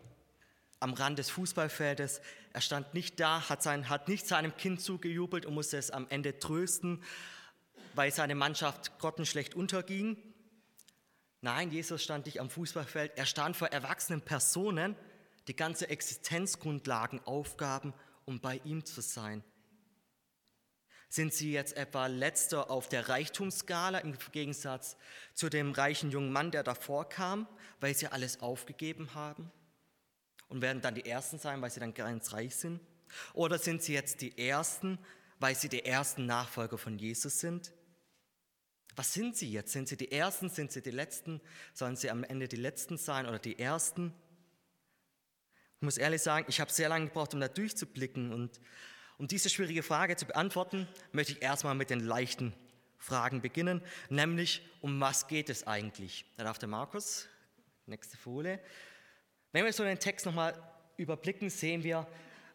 am 0.83 0.93
Rand 0.93 1.17
des 1.17 1.29
Fußballfeldes. 1.29 2.21
Er 2.51 2.61
stand 2.61 2.93
nicht 2.93 3.19
da, 3.19 3.49
hat, 3.49 3.63
sein, 3.63 3.89
hat 3.89 4.09
nicht 4.09 4.27
seinem 4.27 4.55
Kind 4.57 4.81
zugejubelt 4.81 5.45
und 5.45 5.53
musste 5.53 5.77
es 5.77 5.91
am 5.91 6.07
Ende 6.09 6.39
trösten, 6.39 7.01
weil 7.95 8.11
seine 8.11 8.35
Mannschaft 8.35 8.99
grottenschlecht 8.99 9.55
unterging. 9.55 10.17
Nein, 11.41 11.71
Jesus 11.71 12.03
stand 12.03 12.25
nicht 12.25 12.41
am 12.41 12.49
Fußballfeld. 12.49 13.13
Er 13.15 13.25
stand 13.25 13.55
vor 13.55 13.69
erwachsenen 13.69 14.21
Personen, 14.21 14.95
die 15.47 15.55
ganze 15.55 15.89
Existenzgrundlagen 15.89 17.21
aufgaben, 17.25 17.93
um 18.25 18.41
bei 18.41 18.59
ihm 18.65 18.85
zu 18.85 19.01
sein. 19.01 19.43
Sind 21.07 21.33
sie 21.33 21.53
jetzt 21.53 21.77
etwa 21.77 22.07
letzter 22.07 22.69
auf 22.69 22.89
der 22.89 23.07
Reichtumsskala 23.07 23.99
im 23.99 24.17
Gegensatz 24.31 24.97
zu 25.33 25.47
dem 25.47 25.71
reichen 25.71 26.11
jungen 26.11 26.31
Mann, 26.31 26.51
der 26.51 26.63
davor 26.63 27.07
kam, 27.07 27.47
weil 27.79 27.95
sie 27.95 28.07
alles 28.07 28.41
aufgegeben 28.41 29.13
haben? 29.13 29.51
Und 30.53 30.61
werden 30.61 30.83
dann 30.83 30.93
die 30.93 31.09
Ersten 31.09 31.39
sein, 31.39 31.63
weil 31.63 31.71
sie 31.71 31.79
dann 31.79 31.95
ganz 31.95 32.31
reich 32.31 32.55
sind? 32.55 32.79
Oder 33.33 33.57
sind 33.57 33.81
sie 33.81 33.93
jetzt 33.93 34.21
die 34.21 34.37
Ersten, 34.37 34.99
weil 35.39 35.55
sie 35.55 35.67
die 35.67 35.83
ersten 35.83 36.27
Nachfolger 36.27 36.77
von 36.77 36.99
Jesus 36.99 37.39
sind? 37.39 37.73
Was 38.95 39.13
sind 39.13 39.35
sie 39.35 39.51
jetzt? 39.51 39.71
Sind 39.71 39.87
sie 39.87 39.97
die 39.97 40.11
Ersten? 40.11 40.51
Sind 40.51 40.71
sie 40.71 40.83
die 40.83 40.91
Letzten? 40.91 41.41
Sollen 41.73 41.95
sie 41.95 42.11
am 42.11 42.23
Ende 42.23 42.47
die 42.47 42.57
Letzten 42.57 42.97
sein 42.97 43.25
oder 43.25 43.39
die 43.39 43.57
Ersten? 43.57 44.13
Ich 45.77 45.81
muss 45.81 45.97
ehrlich 45.97 46.21
sagen, 46.21 46.45
ich 46.47 46.61
habe 46.61 46.71
sehr 46.71 46.87
lange 46.87 47.07
gebraucht, 47.07 47.33
um 47.33 47.39
da 47.39 47.47
durchzublicken 47.47 48.31
und 48.31 48.61
um 49.17 49.27
diese 49.27 49.49
schwierige 49.49 49.81
Frage 49.81 50.17
zu 50.17 50.27
beantworten, 50.27 50.87
möchte 51.13 51.33
ich 51.33 51.41
erstmal 51.41 51.73
mit 51.73 51.89
den 51.89 51.99
leichten 51.99 52.53
Fragen 52.99 53.41
beginnen, 53.41 53.81
nämlich 54.09 54.61
um 54.81 55.01
was 55.01 55.27
geht 55.27 55.49
es 55.49 55.65
eigentlich? 55.65 56.25
Da 56.37 56.43
darf 56.43 56.59
der 56.59 56.69
Markus, 56.69 57.27
nächste 57.87 58.17
Folie. 58.17 58.59
Wenn 59.53 59.65
wir 59.65 59.71
so 59.71 59.83
den 59.83 59.99
Text 59.99 60.25
nochmal 60.25 60.61
überblicken, 60.97 61.49
sehen 61.49 61.83
wir, 61.83 62.07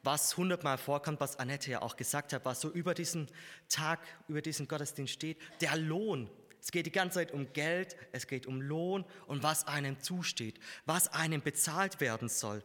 was 0.03 0.37
hundertmal 0.37 0.79
vorkommt, 0.79 1.21
was 1.21 1.39
Annette 1.39 1.71
ja 1.71 1.83
auch 1.83 1.97
gesagt 1.97 2.33
hat, 2.33 2.45
was 2.45 2.61
so 2.61 2.71
über 2.71 2.93
diesen 2.93 3.29
Tag, 3.69 4.01
über 4.27 4.43
diesen 4.43 4.69
Gottesdienst 4.69 5.13
steht. 5.13 5.39
Der 5.61 5.77
Lohn. 5.77 6.29
Es 6.61 6.73
geht 6.73 6.87
die 6.87 6.93
ganze 6.93 7.21
Zeit 7.21 7.33
um 7.33 7.53
Geld, 7.53 7.97
es 8.11 8.27
geht 8.27 8.47
um 8.47 8.61
Lohn 8.61 9.05
und 9.29 9.45
was 9.45 9.67
einem 9.69 10.01
zusteht, 10.01 10.59
was 10.87 11.09
einem 11.09 11.41
bezahlt 11.41 12.01
werden 12.01 12.29
soll. 12.29 12.65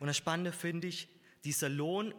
Und 0.00 0.08
das 0.08 0.16
Spannende 0.16 0.50
finde 0.50 0.88
ich, 0.88 1.08
dieser 1.44 1.68
Lohn 1.68 2.14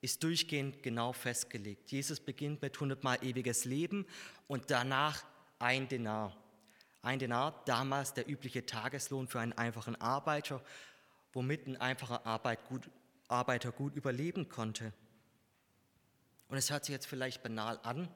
ist 0.00 0.24
durchgehend 0.24 0.82
genau 0.82 1.12
festgelegt. 1.12 1.92
Jesus 1.92 2.18
beginnt 2.18 2.60
mit 2.62 2.74
100 2.74 3.04
Mal 3.04 3.18
ewiges 3.22 3.64
Leben 3.64 4.06
und 4.48 4.70
danach 4.70 5.24
ein 5.60 5.88
Denar. 5.88 6.36
Ein 7.04 7.18
Denar, 7.18 7.62
damals 7.66 8.14
der 8.14 8.30
übliche 8.30 8.64
Tageslohn 8.64 9.28
für 9.28 9.38
einen 9.38 9.52
einfachen 9.52 9.94
Arbeiter, 9.96 10.64
womit 11.34 11.66
ein 11.66 11.76
einfacher 11.76 12.24
Arbeit 12.24 12.64
gut, 12.64 12.90
Arbeiter 13.28 13.72
gut 13.72 13.94
überleben 13.94 14.48
konnte. 14.48 14.90
Und 16.48 16.56
es 16.56 16.70
hört 16.70 16.86
sich 16.86 16.94
jetzt 16.94 17.06
vielleicht 17.06 17.42
banal 17.42 17.78
an, 17.82 18.08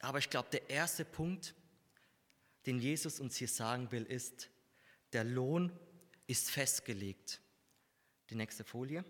aber 0.00 0.18
ich 0.18 0.30
glaube, 0.30 0.48
der 0.50 0.68
erste 0.68 1.04
Punkt, 1.04 1.54
den 2.66 2.80
Jesus 2.80 3.20
uns 3.20 3.36
hier 3.36 3.46
sagen 3.46 3.92
will, 3.92 4.02
ist, 4.02 4.50
der 5.12 5.22
Lohn 5.22 5.70
ist 6.26 6.50
festgelegt. 6.50 7.40
Die 8.30 8.34
nächste 8.34 8.64
Folie. 8.64 9.04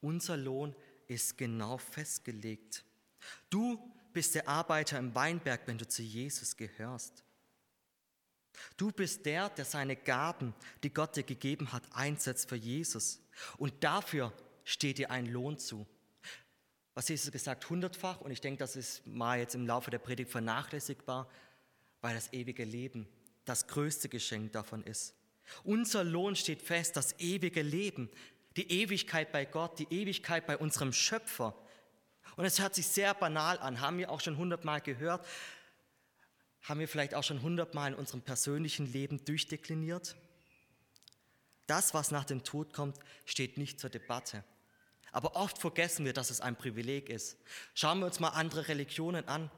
Unser 0.00 0.36
Lohn 0.36 0.76
ist 1.08 1.36
genau 1.36 1.76
festgelegt. 1.78 2.84
Du 3.50 3.93
bist 4.14 4.34
der 4.34 4.48
Arbeiter 4.48 4.98
im 4.98 5.14
Weinberg, 5.14 5.60
wenn 5.66 5.76
du 5.76 5.86
zu 5.86 6.02
Jesus 6.02 6.56
gehörst. 6.56 7.22
Du 8.76 8.90
bist 8.90 9.26
der, 9.26 9.50
der 9.50 9.64
seine 9.64 9.96
Gaben, 9.96 10.54
die 10.82 10.94
Gott 10.94 11.16
dir 11.16 11.24
gegeben 11.24 11.72
hat, 11.72 11.82
einsetzt 11.92 12.48
für 12.48 12.56
Jesus. 12.56 13.20
Und 13.58 13.84
dafür 13.84 14.32
steht 14.64 14.98
dir 14.98 15.10
ein 15.10 15.26
Lohn 15.26 15.58
zu. 15.58 15.86
Was 16.94 17.08
Jesus 17.08 17.32
gesagt, 17.32 17.68
hundertfach. 17.68 18.20
Und 18.20 18.30
ich 18.30 18.40
denke, 18.40 18.60
das 18.60 18.76
ist 18.76 19.06
mal 19.06 19.38
jetzt 19.38 19.56
im 19.56 19.66
Laufe 19.66 19.90
der 19.90 19.98
Predigt 19.98 20.30
vernachlässigbar, 20.30 21.28
weil 22.00 22.14
das 22.14 22.32
ewige 22.32 22.64
Leben 22.64 23.08
das 23.44 23.66
größte 23.66 24.08
Geschenk 24.08 24.52
davon 24.52 24.84
ist. 24.84 25.14
Unser 25.64 26.04
Lohn 26.04 26.36
steht 26.36 26.62
fest, 26.62 26.96
das 26.96 27.18
ewige 27.18 27.60
Leben 27.60 28.08
die 28.56 28.70
Ewigkeit 28.70 29.32
bei 29.32 29.44
Gott, 29.44 29.78
die 29.78 29.88
Ewigkeit 29.90 30.46
bei 30.46 30.56
unserem 30.56 30.92
Schöpfer. 30.92 31.54
Und 32.36 32.44
es 32.44 32.60
hört 32.60 32.74
sich 32.74 32.86
sehr 32.86 33.14
banal 33.14 33.58
an, 33.58 33.80
haben 33.80 33.98
wir 33.98 34.10
auch 34.10 34.20
schon 34.20 34.36
hundertmal 34.36 34.80
gehört, 34.80 35.26
haben 36.62 36.80
wir 36.80 36.88
vielleicht 36.88 37.14
auch 37.14 37.22
schon 37.22 37.42
hundertmal 37.42 37.92
in 37.92 37.98
unserem 37.98 38.22
persönlichen 38.22 38.90
Leben 38.90 39.24
durchdekliniert. 39.24 40.16
Das, 41.66 41.94
was 41.94 42.10
nach 42.10 42.24
dem 42.24 42.42
Tod 42.44 42.72
kommt, 42.72 42.98
steht 43.24 43.58
nicht 43.58 43.80
zur 43.80 43.90
Debatte. 43.90 44.44
Aber 45.12 45.36
oft 45.36 45.58
vergessen 45.58 46.04
wir, 46.04 46.12
dass 46.12 46.30
es 46.30 46.40
ein 46.40 46.56
Privileg 46.56 47.08
ist. 47.08 47.36
Schauen 47.74 48.00
wir 48.00 48.06
uns 48.06 48.18
mal 48.18 48.30
andere 48.30 48.68
Religionen 48.68 49.28
an. 49.28 49.50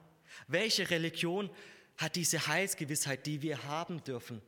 Welche 0.48 0.90
Religion 0.90 1.50
hat 1.96 2.16
diese 2.16 2.46
Heilsgewissheit, 2.46 3.24
die 3.24 3.40
wir 3.40 3.64
haben 3.64 4.04
dürfen? 4.04 4.42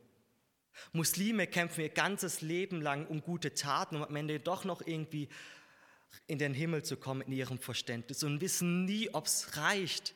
Muslime 0.93 1.47
kämpfen 1.47 1.81
ihr 1.81 1.89
ganzes 1.89 2.41
Leben 2.41 2.81
lang 2.81 3.07
um 3.07 3.21
gute 3.21 3.53
Taten, 3.53 3.95
um 3.95 4.03
am 4.03 4.15
Ende 4.15 4.39
doch 4.39 4.65
noch 4.65 4.85
irgendwie 4.85 5.29
in 6.27 6.37
den 6.37 6.53
Himmel 6.53 6.83
zu 6.83 6.97
kommen 6.97 7.21
in 7.21 7.31
ihrem 7.31 7.59
Verständnis 7.59 8.23
und 8.23 8.41
wissen 8.41 8.85
nie, 8.85 9.09
ob 9.13 9.25
es 9.25 9.57
reicht. 9.57 10.15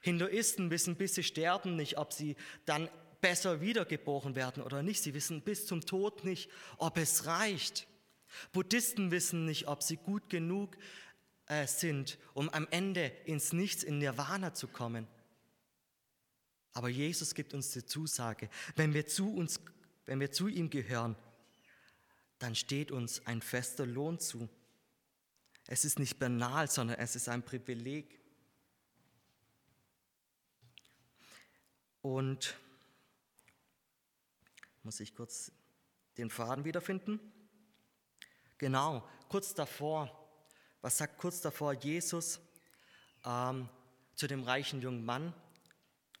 Hinduisten 0.00 0.70
wissen, 0.70 0.96
bis 0.96 1.14
sie 1.14 1.24
sterben, 1.24 1.76
nicht, 1.76 1.98
ob 1.98 2.12
sie 2.12 2.36
dann 2.64 2.88
besser 3.20 3.60
wiedergeboren 3.60 4.36
werden 4.36 4.62
oder 4.62 4.82
nicht. 4.82 5.02
Sie 5.02 5.14
wissen 5.14 5.42
bis 5.42 5.66
zum 5.66 5.80
Tod 5.80 6.24
nicht, 6.24 6.50
ob 6.76 6.96
es 6.98 7.26
reicht. 7.26 7.86
Buddhisten 8.52 9.10
wissen 9.10 9.44
nicht, 9.44 9.68
ob 9.68 9.82
sie 9.82 9.96
gut 9.96 10.28
genug 10.28 10.76
äh, 11.46 11.66
sind, 11.66 12.18
um 12.34 12.48
am 12.50 12.68
Ende 12.70 13.06
ins 13.24 13.52
Nichts, 13.52 13.82
in 13.82 13.98
Nirvana 13.98 14.54
zu 14.54 14.68
kommen. 14.68 15.06
Aber 16.74 16.88
Jesus 16.88 17.34
gibt 17.34 17.54
uns 17.54 17.72
die 17.72 17.84
Zusage, 17.84 18.48
wenn 18.76 18.94
wir 18.94 19.06
zu 19.06 19.34
uns, 19.34 19.60
wenn 20.06 20.20
wir 20.20 20.30
zu 20.30 20.46
ihm 20.46 20.70
gehören, 20.70 21.16
dann 22.38 22.54
steht 22.54 22.92
uns 22.92 23.26
ein 23.26 23.42
fester 23.42 23.84
Lohn 23.84 24.20
zu. 24.20 24.48
Es 25.68 25.84
ist 25.84 26.00
nicht 26.00 26.18
banal, 26.18 26.68
sondern 26.68 26.98
es 26.98 27.14
ist 27.14 27.28
ein 27.28 27.44
Privileg. 27.44 28.18
Und 32.02 32.56
muss 34.82 34.98
ich 34.98 35.14
kurz 35.14 35.52
den 36.16 36.30
Faden 36.30 36.64
wiederfinden? 36.64 37.20
Genau, 38.56 39.08
kurz 39.28 39.54
davor, 39.54 40.10
was 40.80 40.98
sagt 40.98 41.18
kurz 41.18 41.40
davor 41.40 41.74
Jesus 41.74 42.40
ähm, 43.24 43.68
zu 44.16 44.26
dem 44.26 44.42
reichen 44.42 44.80
jungen 44.80 45.04
Mann? 45.04 45.32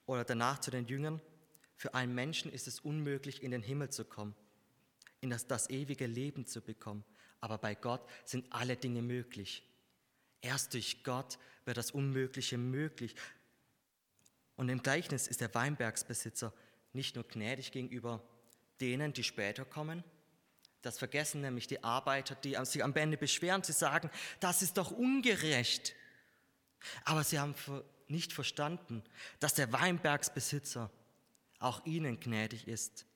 oder 0.08 0.24
danach 0.24 0.58
zu 0.58 0.70
den 0.70 0.86
Jüngern, 0.86 1.20
für 1.76 1.94
einen 1.94 2.14
Menschen 2.14 2.50
ist 2.50 2.66
es 2.66 2.80
unmöglich, 2.80 3.42
in 3.42 3.50
den 3.50 3.62
Himmel 3.62 3.90
zu 3.90 4.04
kommen, 4.04 4.34
in 5.20 5.30
das, 5.30 5.46
das 5.46 5.68
ewige 5.70 6.06
Leben 6.06 6.46
zu 6.46 6.62
bekommen. 6.62 7.04
Aber 7.40 7.58
bei 7.58 7.74
Gott 7.74 8.00
sind 8.24 8.46
alle 8.50 8.76
Dinge 8.76 9.02
möglich. 9.02 9.62
Erst 10.40 10.74
durch 10.74 11.02
Gott 11.04 11.38
wird 11.64 11.76
das 11.76 11.90
Unmögliche 11.90 12.58
möglich. 12.58 13.14
Und 14.56 14.68
im 14.68 14.82
Gleichnis 14.82 15.26
ist 15.26 15.40
der 15.40 15.54
Weinbergsbesitzer 15.54 16.52
nicht 16.92 17.14
nur 17.14 17.26
gnädig 17.26 17.70
gegenüber 17.70 18.22
denen, 18.80 19.12
die 19.12 19.24
später 19.24 19.64
kommen, 19.64 20.02
das 20.82 20.98
vergessen 20.98 21.40
nämlich 21.40 21.66
die 21.66 21.82
Arbeiter, 21.82 22.34
die 22.36 22.56
sich 22.64 22.84
am 22.84 22.94
Ende 22.94 23.16
beschweren, 23.16 23.62
sie 23.62 23.72
sagen, 23.72 24.10
das 24.40 24.62
ist 24.62 24.76
doch 24.76 24.90
ungerecht. 24.90 25.94
Aber 27.04 27.24
sie 27.24 27.38
haben 27.38 27.54
nicht 28.06 28.32
verstanden, 28.32 29.02
dass 29.40 29.54
der 29.54 29.72
Weinbergsbesitzer 29.72 30.90
auch 31.58 31.84
ihnen 31.84 32.20
gnädig 32.20 32.68
ist. 32.68 33.06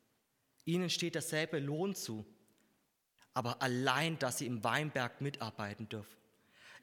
Ihnen 0.65 0.91
steht 0.91 1.15
derselbe 1.15 1.61
Lohn 1.61 1.95
zu. 1.95 2.27
Aber 3.35 3.63
allein, 3.63 4.19
dass 4.19 4.39
sie 4.39 4.47
im 4.47 4.63
Weinberg 4.63 5.21
mitarbeiten 5.21 5.89
dürfen, 5.89 6.17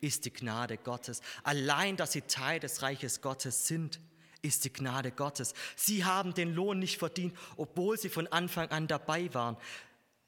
ist 0.01 0.25
die 0.25 0.33
Gnade 0.33 0.77
Gottes. 0.77 1.21
Allein, 1.43 1.97
dass 1.97 2.13
sie 2.13 2.21
Teil 2.21 2.59
des 2.59 2.81
Reiches 2.81 3.21
Gottes 3.21 3.67
sind, 3.67 3.99
ist 4.41 4.65
die 4.65 4.73
Gnade 4.73 5.11
Gottes. 5.11 5.53
Sie 5.75 6.05
haben 6.05 6.33
den 6.33 6.53
Lohn 6.53 6.79
nicht 6.79 6.97
verdient, 6.97 7.37
obwohl 7.57 7.97
sie 7.97 8.09
von 8.09 8.27
Anfang 8.27 8.69
an 8.69 8.87
dabei 8.87 9.33
waren. 9.33 9.57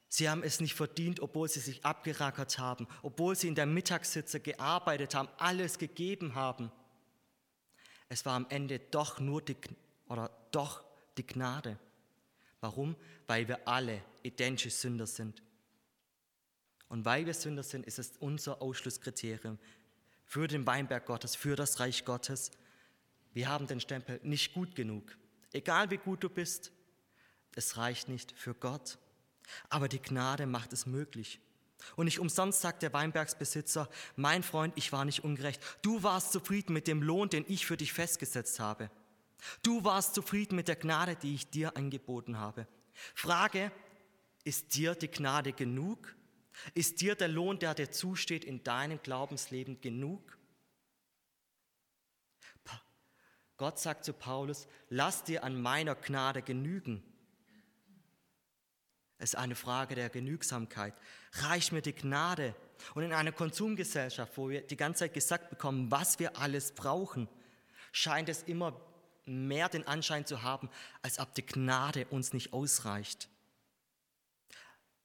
Sie 0.09 0.29
haben 0.29 0.43
es 0.43 0.59
nicht 0.59 0.75
verdient, 0.75 1.21
obwohl 1.21 1.47
sie 1.47 1.61
sich 1.61 1.85
abgerackert 1.85 2.59
haben, 2.59 2.87
obwohl 3.01 3.35
sie 3.35 3.47
in 3.47 3.55
der 3.55 3.65
Mittagssitze 3.65 4.41
gearbeitet 4.41 5.15
haben, 5.15 5.29
alles 5.37 5.77
gegeben 5.77 6.35
haben. 6.35 6.69
Es 8.09 8.25
war 8.25 8.33
am 8.33 8.45
Ende 8.49 8.79
doch 8.79 9.21
nur 9.21 9.41
die, 9.41 9.55
oder 10.09 10.29
doch 10.51 10.83
die 11.17 11.25
Gnade. 11.25 11.79
Warum? 12.59 12.97
Weil 13.25 13.47
wir 13.47 13.65
alle 13.65 14.01
identische 14.21 14.69
Sünder 14.69 15.07
sind. 15.07 15.41
Und 16.91 17.05
weil 17.05 17.25
wir 17.25 17.33
Sünder 17.33 17.63
sind, 17.63 17.85
ist 17.85 17.99
es 17.99 18.17
unser 18.19 18.61
Ausschlusskriterium 18.61 19.57
für 20.25 20.49
den 20.49 20.67
Weinberg 20.67 21.05
Gottes, 21.05 21.37
für 21.37 21.55
das 21.55 21.79
Reich 21.79 22.03
Gottes. 22.03 22.51
Wir 23.31 23.47
haben 23.47 23.65
den 23.65 23.79
Stempel 23.79 24.19
nicht 24.23 24.53
gut 24.53 24.75
genug. 24.75 25.17
Egal 25.53 25.89
wie 25.89 25.99
gut 25.99 26.21
du 26.21 26.29
bist, 26.29 26.73
es 27.55 27.77
reicht 27.77 28.09
nicht 28.09 28.33
für 28.33 28.53
Gott. 28.53 28.97
Aber 29.69 29.87
die 29.87 30.01
Gnade 30.01 30.45
macht 30.45 30.73
es 30.73 30.85
möglich. 30.85 31.39
Und 31.95 32.05
nicht 32.05 32.19
umsonst 32.19 32.59
sagt 32.59 32.83
der 32.83 32.91
Weinbergsbesitzer, 32.91 33.87
mein 34.17 34.43
Freund, 34.43 34.73
ich 34.75 34.91
war 34.91 35.05
nicht 35.05 35.23
ungerecht. 35.23 35.63
Du 35.81 36.03
warst 36.03 36.33
zufrieden 36.33 36.73
mit 36.73 36.87
dem 36.87 37.01
Lohn, 37.01 37.29
den 37.29 37.45
ich 37.47 37.65
für 37.65 37.77
dich 37.77 37.93
festgesetzt 37.93 38.59
habe. 38.59 38.91
Du 39.63 39.85
warst 39.85 40.13
zufrieden 40.13 40.57
mit 40.57 40.67
der 40.67 40.75
Gnade, 40.75 41.15
die 41.15 41.35
ich 41.35 41.49
dir 41.49 41.77
angeboten 41.77 42.37
habe. 42.37 42.67
Frage, 43.15 43.71
ist 44.43 44.75
dir 44.75 44.93
die 44.93 45.07
Gnade 45.07 45.53
genug? 45.53 46.17
Ist 46.73 47.01
dir 47.01 47.15
der 47.15 47.27
Lohn, 47.27 47.59
der 47.59 47.73
dir 47.73 47.91
zusteht, 47.91 48.43
in 48.43 48.63
deinem 48.63 49.01
Glaubensleben 49.01 49.81
genug? 49.81 50.37
Gott 53.57 53.79
sagt 53.79 54.05
zu 54.05 54.13
Paulus, 54.13 54.67
lass 54.89 55.23
dir 55.23 55.43
an 55.43 55.61
meiner 55.61 55.93
Gnade 55.93 56.41
genügen. 56.41 57.03
Es 59.19 59.33
ist 59.33 59.35
eine 59.35 59.53
Frage 59.53 59.93
der 59.93 60.09
Genügsamkeit. 60.09 60.95
Reicht 61.33 61.71
mir 61.71 61.83
die 61.83 61.93
Gnade? 61.93 62.55
Und 62.95 63.03
in 63.03 63.13
einer 63.13 63.31
Konsumgesellschaft, 63.31 64.35
wo 64.35 64.49
wir 64.49 64.61
die 64.61 64.77
ganze 64.77 65.01
Zeit 65.01 65.13
gesagt 65.13 65.51
bekommen, 65.51 65.91
was 65.91 66.17
wir 66.17 66.39
alles 66.39 66.71
brauchen, 66.71 67.29
scheint 67.91 68.29
es 68.29 68.41
immer 68.41 68.81
mehr 69.25 69.69
den 69.69 69.85
Anschein 69.85 70.25
zu 70.25 70.41
haben, 70.41 70.69
als 71.03 71.19
ob 71.19 71.35
die 71.35 71.45
Gnade 71.45 72.07
uns 72.07 72.33
nicht 72.33 72.53
ausreicht. 72.53 73.29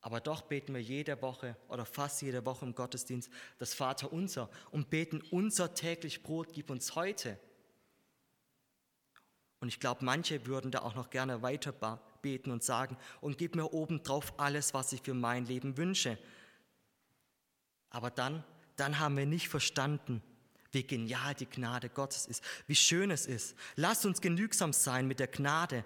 Aber 0.07 0.21
doch 0.21 0.43
beten 0.43 0.73
wir 0.73 0.81
jede 0.81 1.21
Woche 1.21 1.57
oder 1.67 1.85
fast 1.85 2.23
jede 2.23 2.47
Woche 2.47 2.65
im 2.65 2.77
Gottesdienst 2.77 3.29
das 3.59 3.75
Vater 3.75 4.13
unser 4.13 4.49
und 4.71 4.89
beten 4.89 5.21
unser 5.33 5.75
täglich 5.75 6.23
Brot, 6.23 6.53
gib 6.53 6.71
uns 6.71 6.95
heute. 6.95 7.37
Und 9.59 9.67
ich 9.67 9.81
glaube, 9.81 10.05
manche 10.05 10.47
würden 10.47 10.71
da 10.71 10.83
auch 10.83 10.95
noch 10.95 11.11
gerne 11.11 11.43
weiter 11.43 11.73
beten 12.23 12.53
und 12.53 12.63
sagen, 12.63 12.97
und 13.21 13.37
gib 13.37 13.57
mir 13.57 13.73
obendrauf 13.73 14.33
alles, 14.39 14.75
was 14.75 14.93
ich 14.93 15.03
für 15.03 15.13
mein 15.13 15.45
Leben 15.45 15.77
wünsche. 15.77 16.17
Aber 17.91 18.13
dann, 18.13 18.45
dann 18.77 19.01
haben 19.01 19.17
wir 19.17 19.27
nicht 19.27 19.49
verstanden, 19.49 20.23
wie 20.71 20.85
genial 20.85 21.35
die 21.35 21.51
Gnade 21.51 21.89
Gottes 21.89 22.27
ist, 22.27 22.45
wie 22.69 22.77
schön 22.77 23.11
es 23.11 23.27
ist. 23.27 23.57
Lasst 23.75 24.07
uns 24.07 24.21
genügsam 24.21 24.73
sein 24.73 25.09
mit 25.09 25.19
der 25.19 25.27
Gnade, 25.27 25.85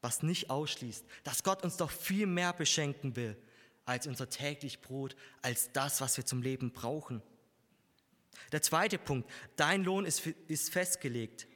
was 0.00 0.22
nicht 0.22 0.50
ausschließt, 0.50 1.04
dass 1.24 1.42
Gott 1.42 1.62
uns 1.62 1.76
doch 1.76 1.90
viel 1.90 2.26
mehr 2.26 2.52
beschenken 2.52 3.16
will 3.16 3.36
als 3.84 4.06
unser 4.06 4.28
täglich 4.28 4.80
Brot, 4.80 5.16
als 5.42 5.72
das, 5.72 6.00
was 6.00 6.16
wir 6.16 6.24
zum 6.24 6.42
Leben 6.42 6.72
brauchen. 6.72 7.22
Der 8.52 8.62
zweite 8.62 8.98
Punkt, 8.98 9.28
dein 9.56 9.84
Lohn 9.84 10.04
ist, 10.04 10.26
ist 10.48 10.72
festgelegt. 10.72 11.46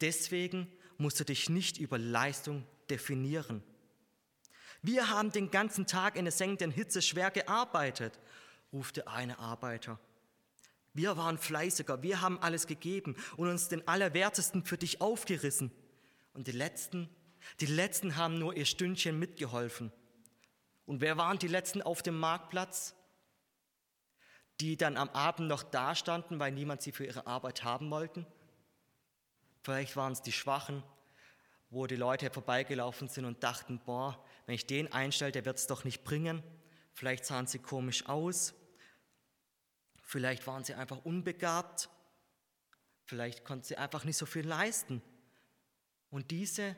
Deswegen 0.00 0.70
musst 0.98 1.20
du 1.20 1.24
dich 1.24 1.48
nicht 1.48 1.78
über 1.78 1.98
Leistung 1.98 2.66
definieren. 2.88 3.62
Wir 4.82 5.08
haben 5.10 5.30
den 5.30 5.50
ganzen 5.50 5.86
Tag 5.86 6.16
in 6.16 6.24
der 6.24 6.32
sengenden 6.32 6.70
Hitze 6.70 7.02
schwer 7.02 7.30
gearbeitet, 7.30 8.18
ruft 8.72 8.96
der 8.96 9.08
eine 9.08 9.38
Arbeiter. 9.38 10.00
Wir 10.94 11.16
waren 11.16 11.38
fleißiger, 11.38 12.02
wir 12.02 12.20
haben 12.20 12.38
alles 12.40 12.66
gegeben 12.66 13.16
und 13.36 13.48
uns 13.48 13.68
den 13.68 13.86
Allerwertesten 13.86 14.64
für 14.64 14.76
dich 14.76 15.00
aufgerissen. 15.00 15.70
Und 16.34 16.48
die 16.48 16.52
Letzten, 16.52 17.08
die 17.60 17.66
Letzten 17.66 18.16
haben 18.16 18.38
nur 18.38 18.56
ihr 18.56 18.66
Stündchen 18.66 19.18
mitgeholfen. 19.18 19.92
Und 20.86 21.00
wer 21.00 21.16
waren 21.16 21.38
die 21.38 21.48
Letzten 21.48 21.82
auf 21.82 22.02
dem 22.02 22.18
Marktplatz? 22.18 22.94
Die 24.60 24.76
dann 24.76 24.96
am 24.96 25.08
Abend 25.10 25.48
noch 25.48 25.62
dastanden, 25.62 26.38
weil 26.38 26.52
niemand 26.52 26.82
sie 26.82 26.92
für 26.92 27.06
ihre 27.06 27.26
Arbeit 27.26 27.64
haben 27.64 27.90
wollten? 27.90 28.26
Vielleicht 29.62 29.96
waren 29.96 30.12
es 30.12 30.22
die 30.22 30.32
Schwachen, 30.32 30.82
wo 31.70 31.86
die 31.86 31.96
Leute 31.96 32.30
vorbeigelaufen 32.30 33.08
sind 33.08 33.24
und 33.24 33.42
dachten, 33.42 33.80
boah, 33.84 34.22
wenn 34.46 34.54
ich 34.54 34.66
den 34.66 34.92
einstelle, 34.92 35.32
der 35.32 35.44
wird 35.44 35.58
es 35.58 35.66
doch 35.66 35.84
nicht 35.84 36.04
bringen. 36.04 36.42
Vielleicht 36.92 37.24
sahen 37.24 37.46
sie 37.46 37.58
komisch 37.58 38.06
aus. 38.06 38.54
Vielleicht 40.02 40.46
waren 40.46 40.64
sie 40.64 40.74
einfach 40.74 41.04
unbegabt. 41.04 41.88
Vielleicht 43.04 43.44
konnten 43.44 43.64
sie 43.64 43.76
einfach 43.76 44.04
nicht 44.04 44.16
so 44.16 44.26
viel 44.26 44.46
leisten. 44.46 45.00
Und 46.10 46.30
diese, 46.30 46.76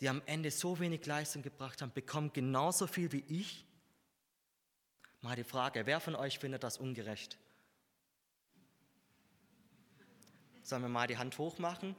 die 0.00 0.08
am 0.08 0.22
Ende 0.26 0.50
so 0.50 0.78
wenig 0.78 1.06
Leistung 1.06 1.42
gebracht 1.42 1.82
haben, 1.82 1.92
bekommen 1.92 2.32
genauso 2.32 2.86
viel 2.86 3.12
wie 3.12 3.24
ich. 3.28 3.64
Mal 5.22 5.36
die 5.36 5.44
Frage, 5.44 5.86
wer 5.86 6.00
von 6.00 6.14
euch 6.14 6.38
findet 6.38 6.62
das 6.62 6.78
ungerecht? 6.78 7.38
Sollen 10.62 10.82
wir 10.82 10.88
mal 10.88 11.06
die 11.06 11.16
Hand 11.16 11.38
hochmachen? 11.38 11.94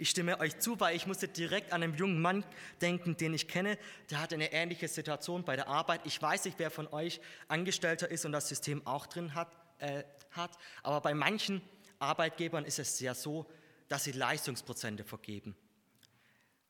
Ich 0.00 0.10
stimme 0.10 0.38
euch 0.38 0.58
zu, 0.58 0.78
weil 0.78 0.94
ich 0.94 1.06
musste 1.06 1.26
direkt 1.26 1.72
an 1.72 1.82
einen 1.82 1.96
jungen 1.96 2.20
Mann 2.20 2.44
denken, 2.80 3.16
den 3.16 3.34
ich 3.34 3.48
kenne. 3.48 3.78
Der 4.10 4.20
hatte 4.20 4.36
eine 4.36 4.52
ähnliche 4.52 4.86
Situation 4.86 5.44
bei 5.44 5.56
der 5.56 5.66
Arbeit. 5.66 6.02
Ich 6.04 6.22
weiß 6.22 6.44
nicht, 6.44 6.58
wer 6.58 6.70
von 6.70 6.86
euch 6.88 7.20
Angestellter 7.48 8.08
ist 8.08 8.24
und 8.24 8.32
das 8.32 8.48
System 8.48 8.86
auch 8.86 9.06
drin 9.06 9.34
hat. 9.34 9.48
Äh, 9.78 10.04
hat. 10.32 10.56
Aber 10.82 11.00
bei 11.00 11.14
manchen 11.14 11.62
Arbeitgebern 11.98 12.64
ist 12.64 12.78
es 12.78 12.98
ja 13.00 13.14
so, 13.14 13.46
dass 13.88 14.04
sie 14.04 14.12
Leistungsprozente 14.12 15.04
vergeben. 15.04 15.56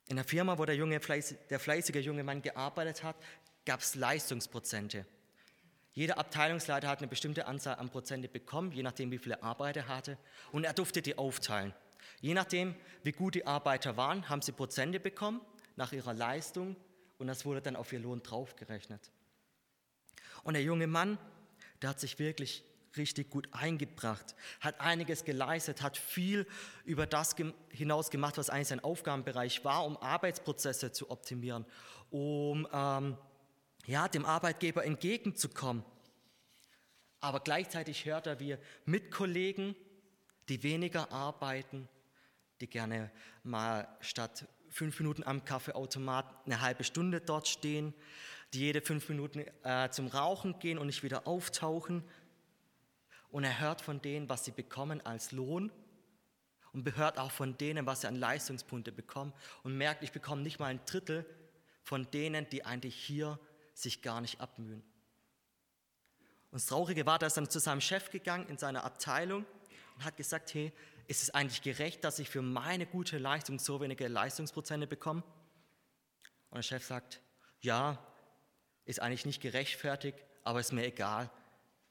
In 0.08 0.16
der 0.16 0.24
Firma, 0.24 0.58
wo 0.58 0.64
der, 0.64 0.74
junge, 0.74 0.98
der 0.98 1.60
fleißige 1.60 1.96
junge 1.96 2.24
Mann 2.24 2.42
gearbeitet 2.42 3.02
hat, 3.02 3.16
gab 3.66 3.80
es 3.80 3.94
Leistungsprozente. 3.94 5.04
Jeder 5.92 6.16
Abteilungsleiter 6.16 6.88
hat 6.88 6.98
eine 7.00 7.08
bestimmte 7.08 7.46
Anzahl 7.46 7.76
an 7.76 7.90
Prozente 7.90 8.28
bekommen, 8.28 8.72
je 8.72 8.82
nachdem, 8.82 9.10
wie 9.10 9.18
viele 9.18 9.42
Arbeit 9.42 9.76
er 9.76 9.88
hatte, 9.88 10.16
und 10.52 10.64
er 10.64 10.72
durfte 10.72 11.02
die 11.02 11.18
aufteilen. 11.18 11.74
Je 12.20 12.34
nachdem, 12.34 12.74
wie 13.02 13.12
gut 13.12 13.34
die 13.34 13.46
Arbeiter 13.46 13.96
waren, 13.96 14.28
haben 14.28 14.40
sie 14.40 14.52
Prozente 14.52 15.00
bekommen 15.00 15.40
nach 15.76 15.92
ihrer 15.92 16.14
Leistung 16.14 16.76
und 17.18 17.26
das 17.26 17.44
wurde 17.44 17.60
dann 17.60 17.76
auf 17.76 17.92
ihr 17.92 17.98
Lohn 17.98 18.22
draufgerechnet. 18.22 19.10
Und 20.44 20.54
der 20.54 20.62
junge 20.62 20.86
Mann, 20.86 21.18
der 21.82 21.90
hat 21.90 22.00
sich 22.00 22.18
wirklich 22.18 22.64
richtig 22.96 23.31
gut 23.31 23.48
eingebracht, 23.53 24.35
hat 24.61 24.81
einiges 24.81 25.24
geleistet, 25.24 25.83
hat 25.83 25.96
viel 25.96 26.46
über 26.85 27.07
das 27.07 27.37
hinaus 27.70 28.11
gemacht, 28.11 28.38
was 28.38 28.51
eigentlich 28.51 28.68
sein 28.68 28.81
Aufgabenbereich 28.81 29.64
war, 29.64 29.85
um 29.85 29.96
Arbeitsprozesse 29.96 30.92
zu 30.92 31.11
optimieren, 31.11 31.64
um 32.11 32.66
ähm, 32.72 33.16
ja, 33.87 34.09
dem 34.09 34.24
Arbeitgeber 34.24 34.85
entgegenzukommen. 34.85 35.85
Aber 37.20 37.40
gleichzeitig 37.40 38.05
hört 38.05 38.27
er, 38.27 38.40
wie 38.40 38.57
Mitkollegen, 38.85 39.74
die 40.48 40.62
weniger 40.62 41.11
arbeiten, 41.12 41.88
die 42.61 42.68
gerne 42.68 43.11
mal 43.42 43.88
statt 44.01 44.46
fünf 44.70 44.98
Minuten 45.01 45.24
am 45.24 45.44
Kaffeeautomat 45.44 46.27
eine 46.46 46.61
halbe 46.61 46.85
Stunde 46.85 47.20
dort 47.20 47.48
stehen, 47.48 47.94
die 48.53 48.61
jede 48.61 48.81
fünf 48.81 49.09
Minuten 49.09 49.44
äh, 49.62 49.90
zum 49.90 50.07
Rauchen 50.07 50.59
gehen 50.59 50.79
und 50.79 50.87
nicht 50.87 51.03
wieder 51.03 51.27
auftauchen. 51.27 52.05
Und 53.30 53.44
er 53.44 53.60
hört 53.60 53.80
von 53.80 54.00
denen, 54.00 54.28
was 54.28 54.44
sie 54.44 54.52
bekommen 54.52 55.04
als 55.04 55.32
Lohn 55.32 55.70
und 56.72 56.96
hört 56.96 57.18
auch 57.18 57.30
von 57.30 57.56
denen, 57.58 57.86
was 57.86 58.02
sie 58.02 58.06
an 58.06 58.16
Leistungspunkte 58.16 58.92
bekommen 58.92 59.32
und 59.62 59.76
merkt, 59.76 60.02
ich 60.02 60.12
bekomme 60.12 60.42
nicht 60.42 60.58
mal 60.58 60.66
ein 60.66 60.80
Drittel 60.86 61.26
von 61.82 62.10
denen, 62.10 62.48
die 62.50 62.64
eigentlich 62.64 62.94
hier 62.94 63.38
sich 63.74 64.02
gar 64.02 64.20
nicht 64.20 64.40
abmühen. 64.40 64.82
Und 66.50 66.54
das 66.56 66.66
Traurige 66.66 67.04
war, 67.06 67.18
dass 67.18 67.36
er 67.36 67.42
dann 67.42 67.50
zu 67.50 67.58
seinem 67.58 67.80
Chef 67.80 68.10
gegangen 68.10 68.46
in 68.48 68.56
seiner 68.56 68.84
Abteilung 68.84 69.44
und 69.96 70.04
hat 70.04 70.16
gesagt, 70.16 70.54
hey, 70.54 70.72
ist 71.06 71.22
es 71.22 71.30
eigentlich 71.30 71.62
gerecht, 71.62 72.04
dass 72.04 72.18
ich 72.18 72.28
für 72.30 72.42
meine 72.42 72.86
gute 72.86 73.18
Leistung 73.18 73.58
so 73.58 73.80
wenige 73.80 74.08
Leistungsprozente 74.08 74.86
bekomme? 74.86 75.22
Und 76.50 76.56
der 76.56 76.62
Chef 76.62 76.84
sagt, 76.84 77.20
ja, 77.60 77.98
ist 78.84 79.00
eigentlich 79.00 79.26
nicht 79.26 79.42
gerechtfertigt, 79.42 80.18
aber 80.44 80.60
ist 80.60 80.72
mir 80.72 80.86
egal. 80.86 81.30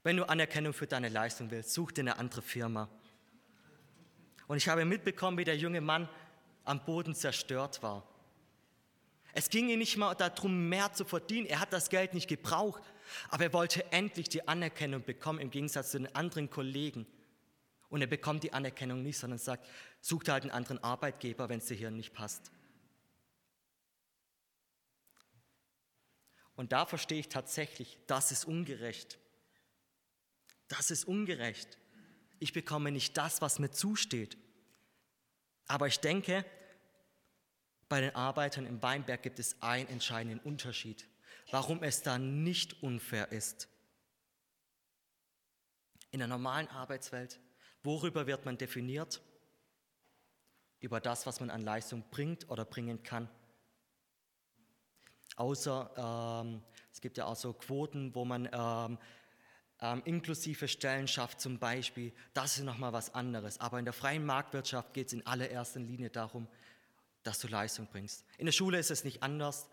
Wenn 0.07 0.15
du 0.15 0.29
Anerkennung 0.29 0.71
für 0.71 0.87
deine 0.87 1.09
Leistung 1.09 1.51
willst, 1.51 1.73
such 1.73 1.91
dir 1.91 1.99
eine 1.99 2.17
andere 2.17 2.41
Firma. 2.41 2.87
Und 4.47 4.55
ich 4.55 4.69
habe 4.69 4.85
mitbekommen, 4.85 5.37
wie 5.37 5.43
der 5.43 5.57
junge 5.57 5.81
Mann 5.81 6.07
am 6.63 6.85
Boden 6.85 7.13
zerstört 7.13 7.83
war. 7.83 8.07
Es 9.33 9.49
ging 9.49 9.67
ihm 9.67 9.79
nicht 9.79 9.97
mal 9.97 10.15
darum, 10.15 10.69
mehr 10.69 10.93
zu 10.93 11.03
verdienen. 11.03 11.45
Er 11.45 11.59
hat 11.59 11.73
das 11.73 11.89
Geld 11.89 12.13
nicht 12.13 12.29
gebraucht, 12.29 12.81
aber 13.27 13.43
er 13.43 13.51
wollte 13.51 13.91
endlich 13.91 14.29
die 14.29 14.47
Anerkennung 14.47 15.03
bekommen, 15.03 15.39
im 15.39 15.51
Gegensatz 15.51 15.91
zu 15.91 15.97
den 15.97 16.15
anderen 16.15 16.49
Kollegen. 16.49 17.05
Und 17.89 17.99
er 17.99 18.07
bekommt 18.07 18.43
die 18.43 18.53
Anerkennung 18.53 19.03
nicht, 19.03 19.17
sondern 19.17 19.39
sagt, 19.39 19.67
such 19.99 20.23
dir 20.23 20.31
halt 20.31 20.43
einen 20.43 20.51
anderen 20.53 20.81
Arbeitgeber, 20.81 21.49
wenn 21.49 21.57
es 21.57 21.65
dir 21.65 21.75
hier 21.75 21.91
nicht 21.91 22.13
passt. 22.13 22.49
Und 26.55 26.71
da 26.71 26.85
verstehe 26.85 27.19
ich 27.19 27.27
tatsächlich, 27.27 27.99
das 28.07 28.31
ist 28.31 28.45
ungerecht. 28.45 29.19
Das 30.67 30.91
ist 30.91 31.05
ungerecht. 31.05 31.77
Ich 32.39 32.53
bekomme 32.53 32.91
nicht 32.91 33.17
das, 33.17 33.41
was 33.41 33.59
mir 33.59 33.71
zusteht. 33.71 34.37
Aber 35.67 35.87
ich 35.87 35.99
denke, 35.99 36.45
bei 37.89 38.01
den 38.01 38.15
Arbeitern 38.15 38.65
im 38.65 38.81
Weinberg 38.81 39.23
gibt 39.23 39.39
es 39.39 39.61
einen 39.61 39.87
entscheidenden 39.89 40.39
Unterschied, 40.39 41.07
warum 41.51 41.83
es 41.83 42.01
da 42.01 42.17
nicht 42.17 42.83
unfair 42.83 43.31
ist. 43.31 43.69
In 46.11 46.19
der 46.19 46.27
normalen 46.27 46.67
Arbeitswelt, 46.67 47.39
worüber 47.83 48.27
wird 48.27 48.45
man 48.45 48.57
definiert? 48.57 49.21
Über 50.79 50.99
das, 50.99 51.25
was 51.25 51.39
man 51.39 51.49
an 51.49 51.61
Leistung 51.61 52.03
bringt 52.11 52.49
oder 52.49 52.65
bringen 52.65 53.03
kann. 53.03 53.29
Außer 55.35 56.43
ähm, 56.45 56.63
es 56.91 57.01
gibt 57.01 57.17
ja 57.17 57.25
auch 57.25 57.35
so 57.35 57.53
Quoten, 57.53 58.13
wo 58.15 58.25
man 58.25 58.49
ähm, 58.51 58.97
ähm, 59.81 60.01
inklusive 60.05 60.67
Stellen 60.67 61.07
schafft 61.07 61.39
zum 61.39 61.59
Beispiel. 61.59 62.11
Das 62.33 62.57
ist 62.57 62.63
nochmal 62.63 62.93
was 62.93 63.13
anderes. 63.13 63.59
Aber 63.59 63.77
in 63.79 63.85
der 63.85 63.93
freien 63.93 64.25
Marktwirtschaft 64.25 64.93
geht 64.93 65.07
es 65.07 65.13
in 65.13 65.25
allererster 65.25 65.79
Linie 65.79 66.09
darum, 66.09 66.47
dass 67.23 67.39
du 67.39 67.47
Leistung 67.47 67.87
bringst. 67.87 68.25
In 68.37 68.45
der 68.45 68.53
Schule 68.53 68.79
ist 68.79 68.89
es 68.89 69.03
nicht 69.03 69.21
anders. 69.21 69.67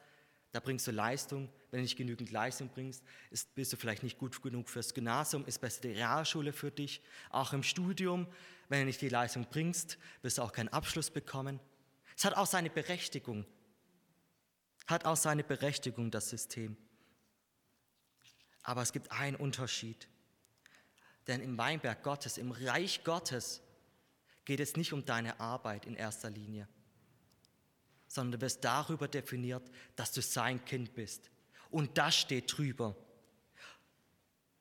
Da 0.53 0.61
bringst 0.61 0.87
du 0.87 0.93
Leistung. 0.93 1.49
Wenn 1.71 1.81
du 1.81 1.83
nicht 1.83 1.97
genügend 1.97 2.31
Leistung 2.31 2.69
bringst, 2.69 3.03
ist, 3.31 3.55
bist 3.55 3.73
du 3.73 3.77
vielleicht 3.77 4.03
nicht 4.03 4.19
gut 4.19 4.41
genug 4.41 4.69
fürs 4.69 4.95
Gymnasium, 4.95 5.45
ist 5.47 5.61
besser 5.61 5.81
die 5.81 5.93
Realschule 5.93 6.53
für 6.53 6.71
dich. 6.71 7.03
Auch 7.31 7.53
im 7.53 7.65
Studium, 7.65 8.29
wenn 8.69 8.81
du 8.81 8.87
nicht 8.87 9.01
die 9.01 9.09
Leistung 9.09 9.47
bringst, 9.51 9.99
wirst 10.23 10.39
du 10.39 10.43
auch 10.43 10.53
keinen 10.53 10.69
Abschluss 10.69 11.11
bekommen. 11.11 11.59
Es 12.17 12.25
hat 12.25 12.37
auch 12.37 12.47
seine 12.47 12.71
Berechtigung. 12.71 13.45
Hat 14.87 15.07
auch 15.07 15.17
seine 15.17 15.43
Berechtigung, 15.43 16.11
das 16.11 16.29
System. 16.31 16.77
Aber 18.65 18.83
es 18.83 18.93
gibt 18.93 19.13
einen 19.13 19.37
Unterschied. 19.37 20.09
Denn 21.29 21.41
im 21.41 21.57
Weinberg 21.57 22.03
Gottes, 22.03 22.37
im 22.37 22.51
Reich 22.51 23.05
Gottes, 23.05 23.63
geht 24.45 24.59
es 24.61 24.77
nicht 24.77 24.93
um 24.93 25.05
deine 25.07 25.39
Arbeit 25.39 25.87
in 25.87 25.95
erster 25.95 26.31
Linie 26.31 26.69
sondern 28.15 28.39
du 28.39 28.45
wirst 28.45 28.63
darüber 28.65 29.09
definiert, 29.09 29.69
dass 29.97 30.13
du 30.13 30.23
sein 30.23 30.65
Kind 30.65 30.95
bist. 30.95 31.31
Und 31.71 31.99
das 31.99 32.15
steht 32.15 32.57
drüber. 32.57 32.95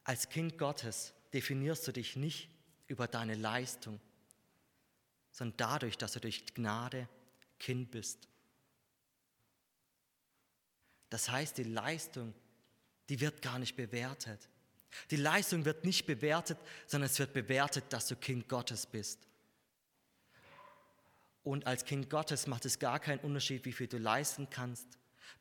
Als 0.04 0.28
Kind 0.30 0.58
Gottes 0.58 1.14
definierst 1.34 1.88
du 1.88 1.92
dich 1.92 2.16
nicht 2.16 2.50
über 2.88 3.08
deine 3.08 3.36
Leistung, 3.36 4.00
sondern 5.32 5.58
dadurch, 5.58 6.00
dass 6.00 6.14
du 6.14 6.20
durch 6.20 6.46
Gnade 6.56 7.08
Kind 7.60 7.92
bist. 7.92 8.28
Das 11.12 11.30
heißt, 11.30 11.60
die 11.60 11.64
Leistung, 11.64 12.34
die 13.10 13.20
wird 13.20 13.42
gar 13.42 13.60
nicht 13.60 13.76
bewertet. 13.76 14.50
Die 15.12 15.16
Leistung 15.16 15.66
wird 15.66 15.86
nicht 15.86 16.06
bewertet, 16.06 16.58
sondern 16.88 17.10
es 17.10 17.20
wird 17.20 17.34
bewertet, 17.34 17.86
dass 17.90 18.08
du 18.08 18.16
Kind 18.16 18.48
Gottes 18.48 18.86
bist. 18.86 19.28
Und 21.44 21.68
als 21.68 21.84
Kind 21.84 22.10
Gottes 22.10 22.48
macht 22.48 22.66
es 22.66 22.80
gar 22.80 23.00
keinen 23.00 23.20
Unterschied, 23.20 23.66
wie 23.66 23.74
viel 23.74 23.88
du 23.88 23.98
leisten 23.98 24.50
kannst, 24.50 24.88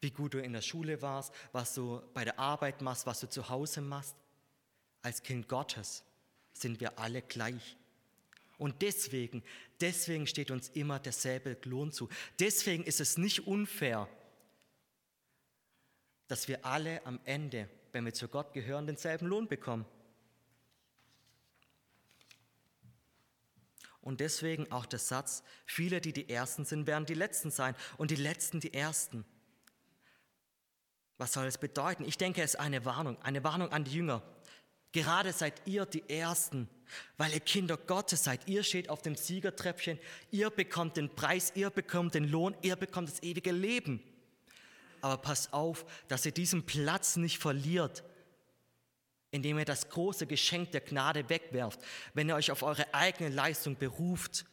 wie 0.00 0.10
gut 0.10 0.34
du 0.34 0.42
in 0.42 0.52
der 0.52 0.62
Schule 0.62 1.00
warst, 1.00 1.32
was 1.52 1.74
du 1.74 2.02
bei 2.12 2.24
der 2.24 2.38
Arbeit 2.38 2.82
machst, 2.82 3.06
was 3.06 3.20
du 3.20 3.28
zu 3.28 3.48
Hause 3.48 3.80
machst. 3.80 4.16
Als 5.02 5.22
Kind 5.22 5.48
Gottes 5.48 6.02
sind 6.52 6.80
wir 6.80 6.98
alle 6.98 7.22
gleich. 7.22 7.76
Und 8.58 8.82
deswegen, 8.82 9.42
deswegen 9.80 10.26
steht 10.26 10.50
uns 10.50 10.68
immer 10.70 10.98
derselbe 10.98 11.56
Lohn 11.64 11.92
zu. 11.92 12.08
Deswegen 12.38 12.84
ist 12.84 13.00
es 13.00 13.16
nicht 13.18 13.46
unfair, 13.46 14.08
dass 16.32 16.48
wir 16.48 16.64
alle 16.64 17.04
am 17.04 17.20
Ende, 17.26 17.68
wenn 17.92 18.06
wir 18.06 18.14
zu 18.14 18.26
Gott 18.26 18.54
gehören, 18.54 18.86
denselben 18.86 19.26
Lohn 19.26 19.48
bekommen. 19.48 19.84
Und 24.00 24.20
deswegen 24.20 24.72
auch 24.72 24.86
der 24.86 24.98
Satz, 24.98 25.42
viele, 25.66 26.00
die 26.00 26.14
die 26.14 26.30
Ersten 26.30 26.64
sind, 26.64 26.86
werden 26.86 27.04
die 27.04 27.12
Letzten 27.12 27.50
sein 27.50 27.76
und 27.98 28.10
die 28.10 28.16
Letzten 28.16 28.60
die 28.60 28.72
Ersten. 28.72 29.26
Was 31.18 31.34
soll 31.34 31.44
es 31.44 31.58
bedeuten? 31.58 32.06
Ich 32.06 32.16
denke, 32.16 32.40
es 32.40 32.54
ist 32.54 32.60
eine 32.60 32.86
Warnung, 32.86 33.20
eine 33.20 33.44
Warnung 33.44 33.70
an 33.70 33.84
die 33.84 33.92
Jünger. 33.92 34.22
Gerade 34.92 35.34
seid 35.34 35.60
ihr 35.66 35.84
die 35.84 36.08
Ersten, 36.08 36.66
weil 37.18 37.34
ihr 37.34 37.40
Kinder 37.40 37.76
Gottes 37.76 38.24
seid. 38.24 38.48
Ihr 38.48 38.62
steht 38.62 38.88
auf 38.88 39.02
dem 39.02 39.16
Siegertreppchen, 39.16 39.98
ihr 40.30 40.48
bekommt 40.48 40.96
den 40.96 41.14
Preis, 41.14 41.52
ihr 41.56 41.68
bekommt 41.68 42.14
den 42.14 42.24
Lohn, 42.24 42.56
ihr 42.62 42.76
bekommt 42.76 43.10
das 43.10 43.22
ewige 43.22 43.52
Leben. 43.52 44.02
Aber 45.02 45.18
passt 45.18 45.52
auf, 45.52 45.84
dass 46.08 46.24
ihr 46.24 46.32
diesen 46.32 46.64
Platz 46.64 47.16
nicht 47.16 47.38
verliert, 47.38 48.02
indem 49.30 49.58
ihr 49.58 49.64
das 49.64 49.90
große 49.90 50.26
Geschenk 50.26 50.70
der 50.72 50.80
Gnade 50.80 51.28
wegwerft, 51.28 51.80
wenn 52.14 52.28
ihr 52.28 52.36
euch 52.36 52.50
auf 52.50 52.62
eure 52.62 52.94
eigene 52.94 53.28
Leistung 53.28 53.76
beruft, 53.76 54.46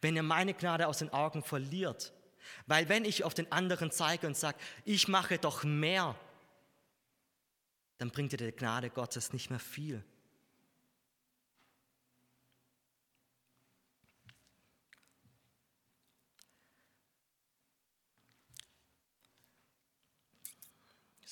wenn 0.00 0.14
ihr 0.14 0.22
meine 0.22 0.54
Gnade 0.54 0.86
aus 0.86 0.98
den 0.98 1.12
Augen 1.12 1.42
verliert. 1.42 2.12
Weil 2.66 2.88
wenn 2.88 3.04
ich 3.04 3.24
auf 3.24 3.34
den 3.34 3.50
anderen 3.50 3.90
zeige 3.90 4.26
und 4.26 4.36
sage, 4.36 4.58
ich 4.84 5.08
mache 5.08 5.38
doch 5.38 5.64
mehr, 5.64 6.14
dann 7.98 8.10
bringt 8.10 8.32
ihr 8.32 8.38
der 8.38 8.52
Gnade 8.52 8.90
Gottes 8.90 9.32
nicht 9.32 9.50
mehr 9.50 9.60
viel. 9.60 10.04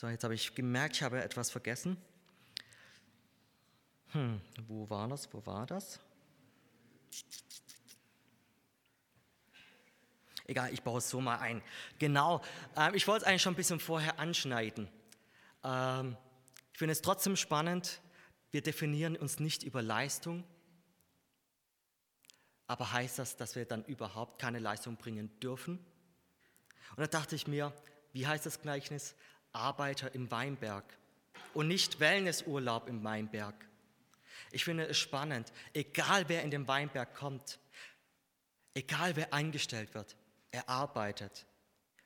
So, 0.02 0.08
jetzt 0.08 0.24
habe 0.24 0.34
ich 0.34 0.52
gemerkt, 0.56 0.96
ich 0.96 1.02
habe 1.04 1.22
etwas 1.22 1.52
vergessen. 1.52 1.96
Hm, 4.08 4.40
wo 4.66 4.90
war 4.90 5.06
das? 5.06 5.32
Wo 5.32 5.46
war 5.46 5.64
das? 5.64 6.00
Egal, 10.44 10.74
ich 10.74 10.82
baue 10.82 10.98
es 10.98 11.08
so 11.08 11.20
mal 11.20 11.38
ein. 11.38 11.62
Genau, 12.00 12.42
ähm, 12.76 12.96
ich 12.96 13.06
wollte 13.06 13.22
es 13.22 13.28
eigentlich 13.28 13.42
schon 13.42 13.52
ein 13.52 13.56
bisschen 13.56 13.78
vorher 13.78 14.18
anschneiden. 14.18 14.88
Ähm, 15.62 16.16
ich 16.72 16.78
finde 16.80 16.94
es 16.94 17.00
trotzdem 17.00 17.36
spannend, 17.36 18.00
wir 18.50 18.60
definieren 18.60 19.14
uns 19.14 19.38
nicht 19.38 19.62
über 19.62 19.82
Leistung, 19.82 20.42
aber 22.66 22.90
heißt 22.90 23.20
das, 23.20 23.36
dass 23.36 23.54
wir 23.54 23.66
dann 23.66 23.84
überhaupt 23.84 24.40
keine 24.40 24.58
Leistung 24.58 24.96
bringen 24.96 25.30
dürfen? 25.38 25.78
Und 26.90 26.98
da 26.98 27.06
dachte 27.06 27.36
ich 27.36 27.46
mir, 27.46 27.72
wie 28.12 28.26
heißt 28.26 28.44
das 28.44 28.60
Gleichnis? 28.60 29.14
Arbeiter 29.52 30.14
im 30.14 30.30
Weinberg 30.30 30.84
und 31.54 31.68
nicht 31.68 32.00
Wellnessurlaub 32.00 32.88
im 32.88 33.04
Weinberg. 33.04 33.54
Ich 34.50 34.64
finde 34.64 34.86
es 34.86 34.98
spannend, 34.98 35.52
egal 35.72 36.28
wer 36.28 36.42
in 36.42 36.50
den 36.50 36.68
Weinberg 36.68 37.14
kommt, 37.14 37.58
egal 38.74 39.16
wer 39.16 39.32
eingestellt 39.32 39.94
wird, 39.94 40.16
er 40.50 40.68
arbeitet. 40.68 41.46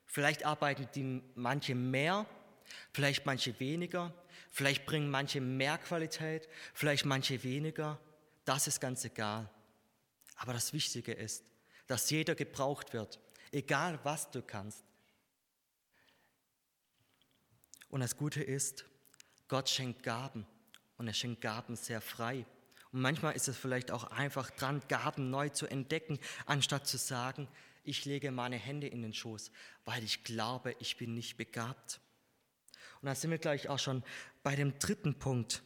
Vielleicht 0.06 0.44
arbeiten 0.44 0.88
die 0.94 1.22
manche 1.34 1.74
mehr, 1.74 2.26
vielleicht 2.92 3.26
manche 3.26 3.58
weniger, 3.60 4.12
vielleicht 4.50 4.86
bringen 4.86 5.10
manche 5.10 5.40
mehr 5.40 5.78
Qualität, 5.78 6.48
vielleicht 6.72 7.04
manche 7.04 7.42
weniger. 7.42 7.98
Das 8.44 8.66
ist 8.66 8.80
ganz 8.80 9.04
egal. 9.04 9.50
Aber 10.36 10.52
das 10.52 10.72
Wichtige 10.72 11.12
ist, 11.12 11.44
dass 11.86 12.10
jeder 12.10 12.34
gebraucht 12.34 12.92
wird, 12.92 13.18
egal 13.52 13.98
was 14.04 14.30
du 14.30 14.42
kannst. 14.42 14.85
Und 17.88 18.00
das 18.00 18.16
Gute 18.16 18.42
ist, 18.42 18.84
Gott 19.48 19.68
schenkt 19.68 20.02
Gaben 20.02 20.46
und 20.98 21.06
er 21.06 21.14
schenkt 21.14 21.40
Gaben 21.40 21.76
sehr 21.76 22.00
frei. 22.00 22.44
Und 22.92 23.00
manchmal 23.00 23.34
ist 23.34 23.48
es 23.48 23.56
vielleicht 23.56 23.90
auch 23.90 24.04
einfach 24.04 24.50
dran, 24.50 24.82
Gaben 24.88 25.30
neu 25.30 25.48
zu 25.50 25.66
entdecken, 25.66 26.18
anstatt 26.46 26.86
zu 26.86 26.96
sagen, 26.98 27.48
ich 27.84 28.04
lege 28.04 28.30
meine 28.32 28.56
Hände 28.56 28.88
in 28.88 29.02
den 29.02 29.14
Schoß, 29.14 29.52
weil 29.84 30.02
ich 30.02 30.24
glaube, 30.24 30.74
ich 30.80 30.96
bin 30.96 31.14
nicht 31.14 31.36
begabt. 31.36 32.00
Und 33.00 33.06
da 33.06 33.14
sind 33.14 33.30
wir 33.30 33.38
gleich 33.38 33.68
auch 33.68 33.78
schon 33.78 34.02
bei 34.42 34.56
dem 34.56 34.78
dritten 34.78 35.18
Punkt. 35.18 35.62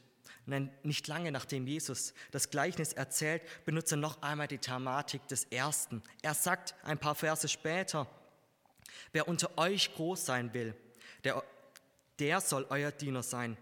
Nicht 0.83 1.07
lange 1.07 1.31
nachdem 1.31 1.65
Jesus 1.65 2.13
das 2.31 2.49
Gleichnis 2.49 2.93
erzählt, 2.93 3.41
benutzt 3.65 3.91
er 3.91 3.97
noch 3.97 4.21
einmal 4.21 4.47
die 4.47 4.57
Thematik 4.57 5.27
des 5.27 5.45
Ersten. 5.45 6.03
Er 6.21 6.33
sagt 6.33 6.75
ein 6.83 6.97
paar 6.97 7.15
Verse 7.15 7.47
später, 7.47 8.07
wer 9.13 9.27
unter 9.27 9.57
euch 9.57 9.93
groß 9.95 10.25
sein 10.25 10.53
will, 10.53 10.75
der, 11.23 11.43
der 12.21 12.39
soll 12.39 12.67
euer 12.69 12.91
Diener 12.91 13.23
sein. 13.23 13.57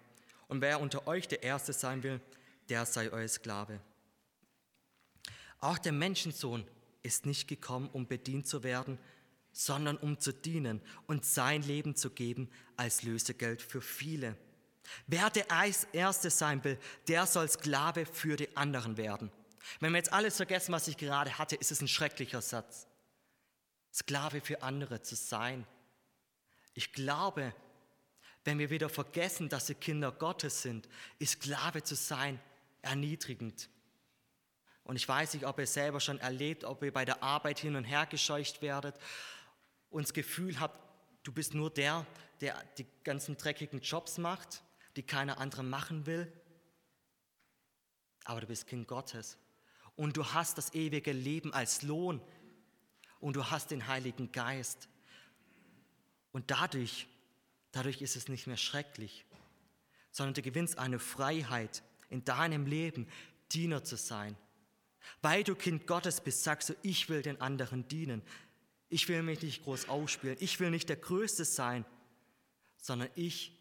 Und 0.50 0.62
wer 0.62 0.82
unter 0.82 1.08
euch 1.08 1.28
der 1.28 1.44
Erste 1.44 1.72
sein 1.72 2.04
will, 2.04 2.20
der 2.68 2.86
sei 2.86 3.10
euer 3.12 3.28
Sklave. 3.28 3.80
Auch 5.62 5.78
der 5.78 5.94
Menschensohn 5.94 6.68
ist 7.02 7.26
nicht 7.26 7.48
gekommen, 7.48 7.90
um 7.94 8.06
bedient 8.06 8.48
zu 8.48 8.62
werden, 8.64 9.00
sondern 9.54 9.98
um 9.98 10.20
zu 10.20 10.34
dienen 10.34 10.82
und 11.08 11.26
sein 11.26 11.64
Leben 11.64 11.96
zu 11.96 12.10
geben 12.10 12.50
als 12.76 13.04
Lösegeld 13.04 13.62
für 13.62 13.82
viele. 13.82 14.36
Wer 15.08 15.30
der 15.30 15.48
Erste 15.94 16.30
sein 16.30 16.64
will, 16.64 16.78
der 17.08 17.26
soll 17.26 17.48
Sklave 17.48 18.06
für 18.06 18.36
die 18.36 18.56
anderen 18.58 18.98
werden. 18.98 19.32
Wenn 19.80 19.92
wir 19.94 19.98
jetzt 19.98 20.14
alles 20.14 20.38
vergessen, 20.38 20.74
was 20.74 20.88
ich 20.88 20.98
gerade 20.98 21.38
hatte, 21.38 21.56
ist 21.56 21.72
es 21.72 21.82
ein 21.82 21.88
schrecklicher 21.88 22.42
Satz. 22.42 22.88
Sklave 23.94 24.42
für 24.42 24.64
andere 24.64 25.02
zu 25.02 25.16
sein. 25.16 25.66
Ich 26.74 26.94
glaube, 26.94 27.54
wenn 28.50 28.58
wir 28.58 28.72
wieder 28.72 28.90
vergessen, 28.90 29.48
dass 29.48 29.70
wir 29.70 29.76
Kinder 29.76 30.12
Gottes 30.12 30.64
sind, 30.64 30.90
ist 31.20 31.34
Sklave 31.34 31.84
zu 31.84 31.94
sein 31.94 32.40
erniedrigend. 32.82 33.70
Und 34.84 34.96
ich 34.96 35.08
weiß 35.08 35.36
nicht, 35.36 35.46
ob 35.46 35.60
ihr 35.60 35.68
selber 35.68 36.00
schon 36.00 36.18
erlebt, 36.18 36.64
ob 36.64 36.82
ihr 36.82 36.92
bei 36.92 37.06
der 37.06 37.22
Arbeit 37.22 37.60
hin 37.60 37.76
und 37.76 37.84
her 37.84 38.08
gescheucht 38.08 38.64
werdet 38.64 38.96
und 39.92 40.02
das 40.02 40.14
Gefühl 40.14 40.60
habt, 40.60 40.80
du 41.22 41.32
bist 41.32 41.54
nur 41.54 41.70
der, 41.70 42.08
der 42.42 42.60
die 42.80 42.88
ganzen 43.04 43.38
dreckigen 43.38 43.82
Jobs 43.82 44.18
macht, 44.18 44.64
die 44.96 45.04
keiner 45.04 45.38
andere 45.38 45.62
machen 45.62 46.08
will. 46.08 46.34
Aber 48.24 48.42
du 48.42 48.48
bist 48.48 48.66
Kind 48.66 48.88
Gottes. 48.88 49.38
Und 49.96 50.18
du 50.18 50.26
hast 50.26 50.58
das 50.58 50.74
ewige 50.74 51.12
Leben 51.12 51.54
als 51.54 51.84
Lohn. 51.84 52.20
Und 53.20 53.36
du 53.36 53.52
hast 53.52 53.70
den 53.70 53.86
Heiligen 53.86 54.32
Geist. 54.32 54.90
Und 56.32 56.50
dadurch, 56.50 57.06
dadurch 57.72 58.02
ist 58.02 58.16
es 58.16 58.28
nicht 58.28 58.48
mehr 58.48 58.58
schrecklich, 58.58 59.26
sondern 60.12 60.34
du 60.34 60.42
gewinnst 60.42 60.78
eine 60.78 61.00
Freiheit 61.00 61.84
in 62.10 62.24
deinem 62.24 62.66
Leben, 62.66 63.08
Diener 63.52 63.84
zu 63.84 63.96
sein. 63.96 64.36
Weil 65.22 65.44
du 65.44 65.56
Kind 65.56 65.88
Gottes 65.88 66.22
bist, 66.22 66.44
sagst 66.44 66.70
du, 66.70 66.76
ich 66.82 67.10
will 67.10 67.22
den 67.22 67.42
anderen 67.42 67.88
dienen. 67.88 68.22
Ich 68.90 69.08
will 69.08 69.24
mich 69.24 69.42
nicht 69.42 69.64
groß 69.64 69.90
ausspielen. 69.90 70.38
Ich 70.40 70.60
will 70.60 70.72
nicht 70.72 70.90
der 70.90 70.98
Größte 70.98 71.46
sein, 71.46 71.86
sondern 72.78 73.10
ich, 73.16 73.58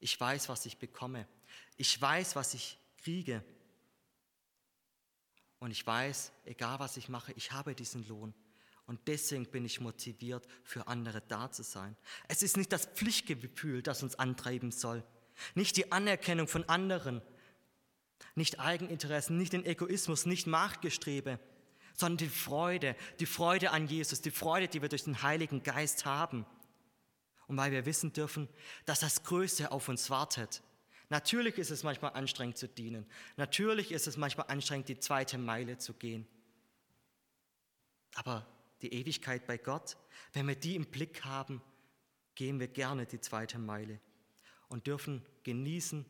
ich 0.00 0.18
weiß, 0.18 0.48
was 0.48 0.66
ich 0.66 0.78
bekomme. 0.78 1.26
Ich 1.76 2.00
weiß, 2.00 2.36
was 2.36 2.54
ich 2.54 2.78
kriege. 2.98 3.42
Und 5.58 5.70
ich 5.70 5.86
weiß, 5.86 6.32
egal 6.44 6.78
was 6.78 6.96
ich 6.96 7.08
mache, 7.08 7.32
ich 7.32 7.52
habe 7.52 7.74
diesen 7.74 8.06
Lohn. 8.06 8.34
Und 8.86 9.00
deswegen 9.08 9.46
bin 9.46 9.64
ich 9.64 9.80
motiviert, 9.80 10.46
für 10.62 10.86
andere 10.86 11.20
da 11.22 11.50
zu 11.50 11.62
sein. 11.62 11.96
Es 12.28 12.42
ist 12.42 12.56
nicht 12.56 12.72
das 12.72 12.86
Pflichtgefühl, 12.86 13.82
das 13.82 14.02
uns 14.02 14.14
antreiben 14.16 14.70
soll. 14.70 15.02
Nicht 15.54 15.76
die 15.76 15.90
Anerkennung 15.90 16.46
von 16.46 16.68
anderen. 16.68 17.20
Nicht 18.34 18.60
Eigeninteressen, 18.60 19.36
nicht 19.36 19.52
den 19.52 19.66
Egoismus, 19.66 20.24
nicht 20.24 20.46
Machtgestrebe, 20.46 21.40
sondern 21.94 22.18
die 22.18 22.28
Freude, 22.28 22.94
die 23.18 23.26
Freude 23.26 23.70
an 23.70 23.88
Jesus, 23.88 24.20
die 24.20 24.30
Freude, 24.30 24.68
die 24.68 24.82
wir 24.82 24.88
durch 24.88 25.04
den 25.04 25.22
Heiligen 25.22 25.62
Geist 25.62 26.04
haben. 26.04 26.46
Und 27.48 27.56
weil 27.56 27.72
wir 27.72 27.86
wissen 27.86 28.12
dürfen, 28.12 28.48
dass 28.84 29.00
das 29.00 29.24
Größte 29.24 29.72
auf 29.72 29.88
uns 29.88 30.10
wartet. 30.10 30.62
Natürlich 31.08 31.58
ist 31.58 31.70
es 31.70 31.82
manchmal 31.82 32.12
anstrengend 32.12 32.58
zu 32.58 32.68
dienen. 32.68 33.06
Natürlich 33.36 33.92
ist 33.92 34.06
es 34.06 34.16
manchmal 34.16 34.46
anstrengend, 34.48 34.88
die 34.88 34.98
zweite 34.98 35.38
Meile 35.38 35.78
zu 35.78 35.94
gehen. 35.94 36.26
Aber 38.14 38.46
die 38.82 38.92
Ewigkeit 38.92 39.46
bei 39.46 39.58
Gott, 39.58 39.96
wenn 40.32 40.46
wir 40.46 40.56
die 40.56 40.76
im 40.76 40.86
Blick 40.86 41.24
haben, 41.24 41.62
gehen 42.34 42.60
wir 42.60 42.68
gerne 42.68 43.06
die 43.06 43.20
zweite 43.20 43.58
Meile 43.58 44.00
und 44.68 44.86
dürfen 44.86 45.24
genießen, 45.44 46.04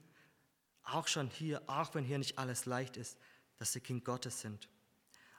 auch 0.82 1.08
schon 1.08 1.28
hier, 1.28 1.62
auch 1.68 1.94
wenn 1.94 2.04
hier 2.04 2.18
nicht 2.18 2.38
alles 2.38 2.66
leicht 2.66 2.96
ist, 2.96 3.18
dass 3.58 3.72
sie 3.72 3.80
Kind 3.80 4.04
Gottes 4.04 4.40
sind. 4.40 4.68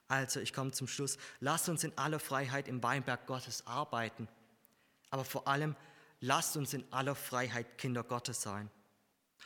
Also, 0.07 0.39
ich 0.39 0.53
komme 0.53 0.71
zum 0.71 0.87
Schluss. 0.87 1.17
Lasst 1.39 1.67
uns 1.69 1.83
in 1.83 1.97
aller 1.97 2.19
Freiheit 2.19 2.67
im 2.67 2.81
Weinberg 2.81 3.27
Gottes 3.27 3.65
arbeiten. 3.67 4.27
Aber 5.09 5.25
vor 5.25 5.47
allem, 5.47 5.75
lasst 6.21 6.55
uns 6.55 6.73
in 6.73 6.85
aller 6.91 7.15
Freiheit 7.15 7.77
Kinder 7.77 8.03
Gottes 8.03 8.41
sein. 8.41 8.69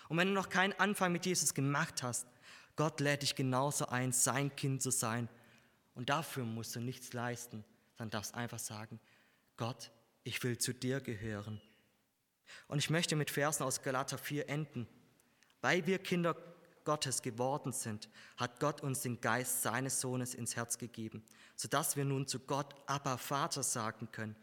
Und 0.07 0.17
wenn 0.17 0.27
du 0.27 0.33
noch 0.33 0.49
keinen 0.49 0.73
Anfang 0.73 1.11
mit 1.11 1.25
Jesus 1.25 1.53
gemacht 1.53 2.03
hast, 2.03 2.27
Gott 2.75 2.99
lädt 2.99 3.23
dich 3.23 3.35
genauso 3.35 3.87
ein, 3.87 4.11
sein 4.11 4.55
Kind 4.55 4.81
zu 4.81 4.91
sein. 4.91 5.29
Und 5.93 6.09
dafür 6.09 6.43
musst 6.43 6.75
du 6.75 6.79
nichts 6.79 7.13
leisten, 7.13 7.63
sondern 7.97 8.11
darfst 8.11 8.35
einfach 8.35 8.59
sagen, 8.59 8.99
Gott, 9.57 9.91
ich 10.23 10.41
will 10.43 10.57
zu 10.57 10.73
dir 10.73 11.01
gehören. 11.01 11.61
Und 12.67 12.79
ich 12.79 12.89
möchte 12.89 13.15
mit 13.15 13.29
Versen 13.29 13.63
aus 13.63 13.81
Galater 13.81 14.17
4 14.17 14.49
enden. 14.49 14.87
Weil 15.61 15.85
wir 15.85 15.99
Kinder 15.99 16.35
Gottes 16.83 17.21
geworden 17.21 17.71
sind, 17.71 18.09
hat 18.37 18.59
Gott 18.59 18.81
uns 18.81 19.01
den 19.01 19.21
Geist 19.21 19.61
seines 19.61 20.01
Sohnes 20.01 20.33
ins 20.33 20.55
Herz 20.55 20.77
gegeben, 20.77 21.23
sodass 21.55 21.95
wir 21.95 22.05
nun 22.05 22.27
zu 22.27 22.39
Gott 22.39 22.73
aber 22.87 23.17
Vater 23.17 23.63
sagen 23.63 24.11
können. 24.11 24.35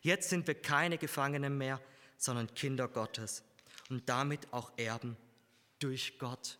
Jetzt 0.00 0.30
sind 0.30 0.46
wir 0.46 0.54
keine 0.54 0.98
Gefangenen 0.98 1.58
mehr, 1.58 1.80
sondern 2.16 2.52
Kinder 2.54 2.88
Gottes 2.88 3.44
und 3.90 4.08
damit 4.08 4.52
auch 4.52 4.72
Erben 4.78 5.16
durch 5.78 6.18
Gott. 6.18 6.58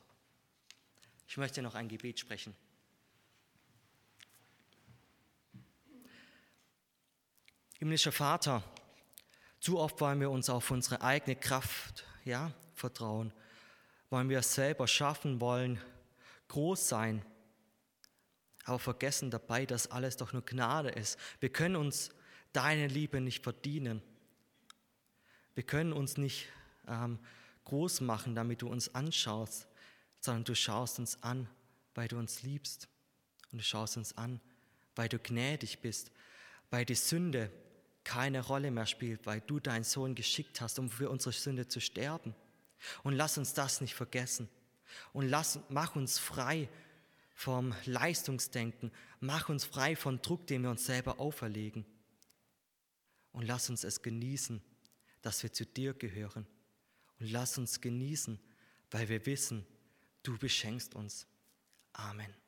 Ich 1.26 1.36
möchte 1.38 1.62
noch 1.62 1.74
ein 1.74 1.88
Gebet 1.88 2.20
sprechen. 2.20 2.54
Himmlischer 7.82 8.12
Vater, 8.12 8.62
zu 9.58 9.80
oft 9.80 10.00
wollen 10.00 10.20
wir 10.20 10.30
uns 10.30 10.48
auf 10.48 10.70
unsere 10.70 11.00
eigene 11.00 11.34
Kraft 11.34 12.04
ja, 12.24 12.52
vertrauen 12.76 13.32
wollen 14.08 14.28
wir 14.28 14.38
es 14.38 14.54
selber 14.54 14.86
schaffen, 14.86 15.40
wollen 15.40 15.80
groß 16.46 16.88
sein, 16.88 17.24
aber 18.66 18.78
vergessen 18.78 19.32
dabei, 19.32 19.66
dass 19.66 19.90
alles 19.90 20.16
doch 20.16 20.32
nur 20.32 20.44
Gnade 20.44 20.90
ist. 20.90 21.18
Wir 21.40 21.48
können 21.48 21.74
uns 21.74 22.10
deine 22.52 22.86
Liebe 22.86 23.20
nicht 23.20 23.42
verdienen. 23.42 24.00
Wir 25.56 25.64
können 25.64 25.92
uns 25.92 26.16
nicht 26.18 26.46
ähm, 26.86 27.18
groß 27.64 28.02
machen, 28.02 28.36
damit 28.36 28.62
du 28.62 28.68
uns 28.68 28.94
anschaust, 28.94 29.66
sondern 30.20 30.44
du 30.44 30.54
schaust 30.54 31.00
uns 31.00 31.20
an, 31.24 31.48
weil 31.96 32.06
du 32.06 32.16
uns 32.16 32.44
liebst. 32.44 32.86
Und 33.50 33.58
du 33.58 33.64
schaust 33.64 33.96
uns 33.96 34.16
an, 34.16 34.40
weil 34.94 35.08
du 35.08 35.18
gnädig 35.18 35.80
bist, 35.80 36.12
weil 36.70 36.84
die 36.84 36.94
Sünde 36.94 37.50
keine 38.04 38.40
Rolle 38.40 38.70
mehr 38.70 38.86
spielt, 38.86 39.26
weil 39.26 39.40
du 39.40 39.60
deinen 39.60 39.84
Sohn 39.84 40.14
geschickt 40.14 40.60
hast, 40.60 40.78
um 40.78 40.90
für 40.90 41.10
unsere 41.10 41.32
Sünde 41.32 41.68
zu 41.68 41.80
sterben. 41.80 42.34
Und 43.02 43.14
lass 43.14 43.38
uns 43.38 43.54
das 43.54 43.80
nicht 43.80 43.94
vergessen. 43.94 44.48
Und 45.12 45.28
lass, 45.28 45.60
mach 45.68 45.96
uns 45.96 46.18
frei 46.18 46.68
vom 47.34 47.74
Leistungsdenken. 47.86 48.90
Mach 49.20 49.48
uns 49.48 49.64
frei 49.64 49.96
von 49.96 50.20
Druck, 50.20 50.46
den 50.46 50.62
wir 50.62 50.70
uns 50.70 50.84
selber 50.84 51.20
auferlegen. 51.20 51.84
Und 53.32 53.46
lass 53.46 53.70
uns 53.70 53.84
es 53.84 54.02
genießen, 54.02 54.62
dass 55.22 55.42
wir 55.42 55.52
zu 55.52 55.64
dir 55.64 55.94
gehören. 55.94 56.46
Und 57.20 57.30
lass 57.30 57.56
uns 57.56 57.80
genießen, 57.80 58.38
weil 58.90 59.08
wir 59.08 59.24
wissen, 59.26 59.64
du 60.22 60.36
beschenkst 60.36 60.94
uns. 60.94 61.26
Amen. 61.92 62.41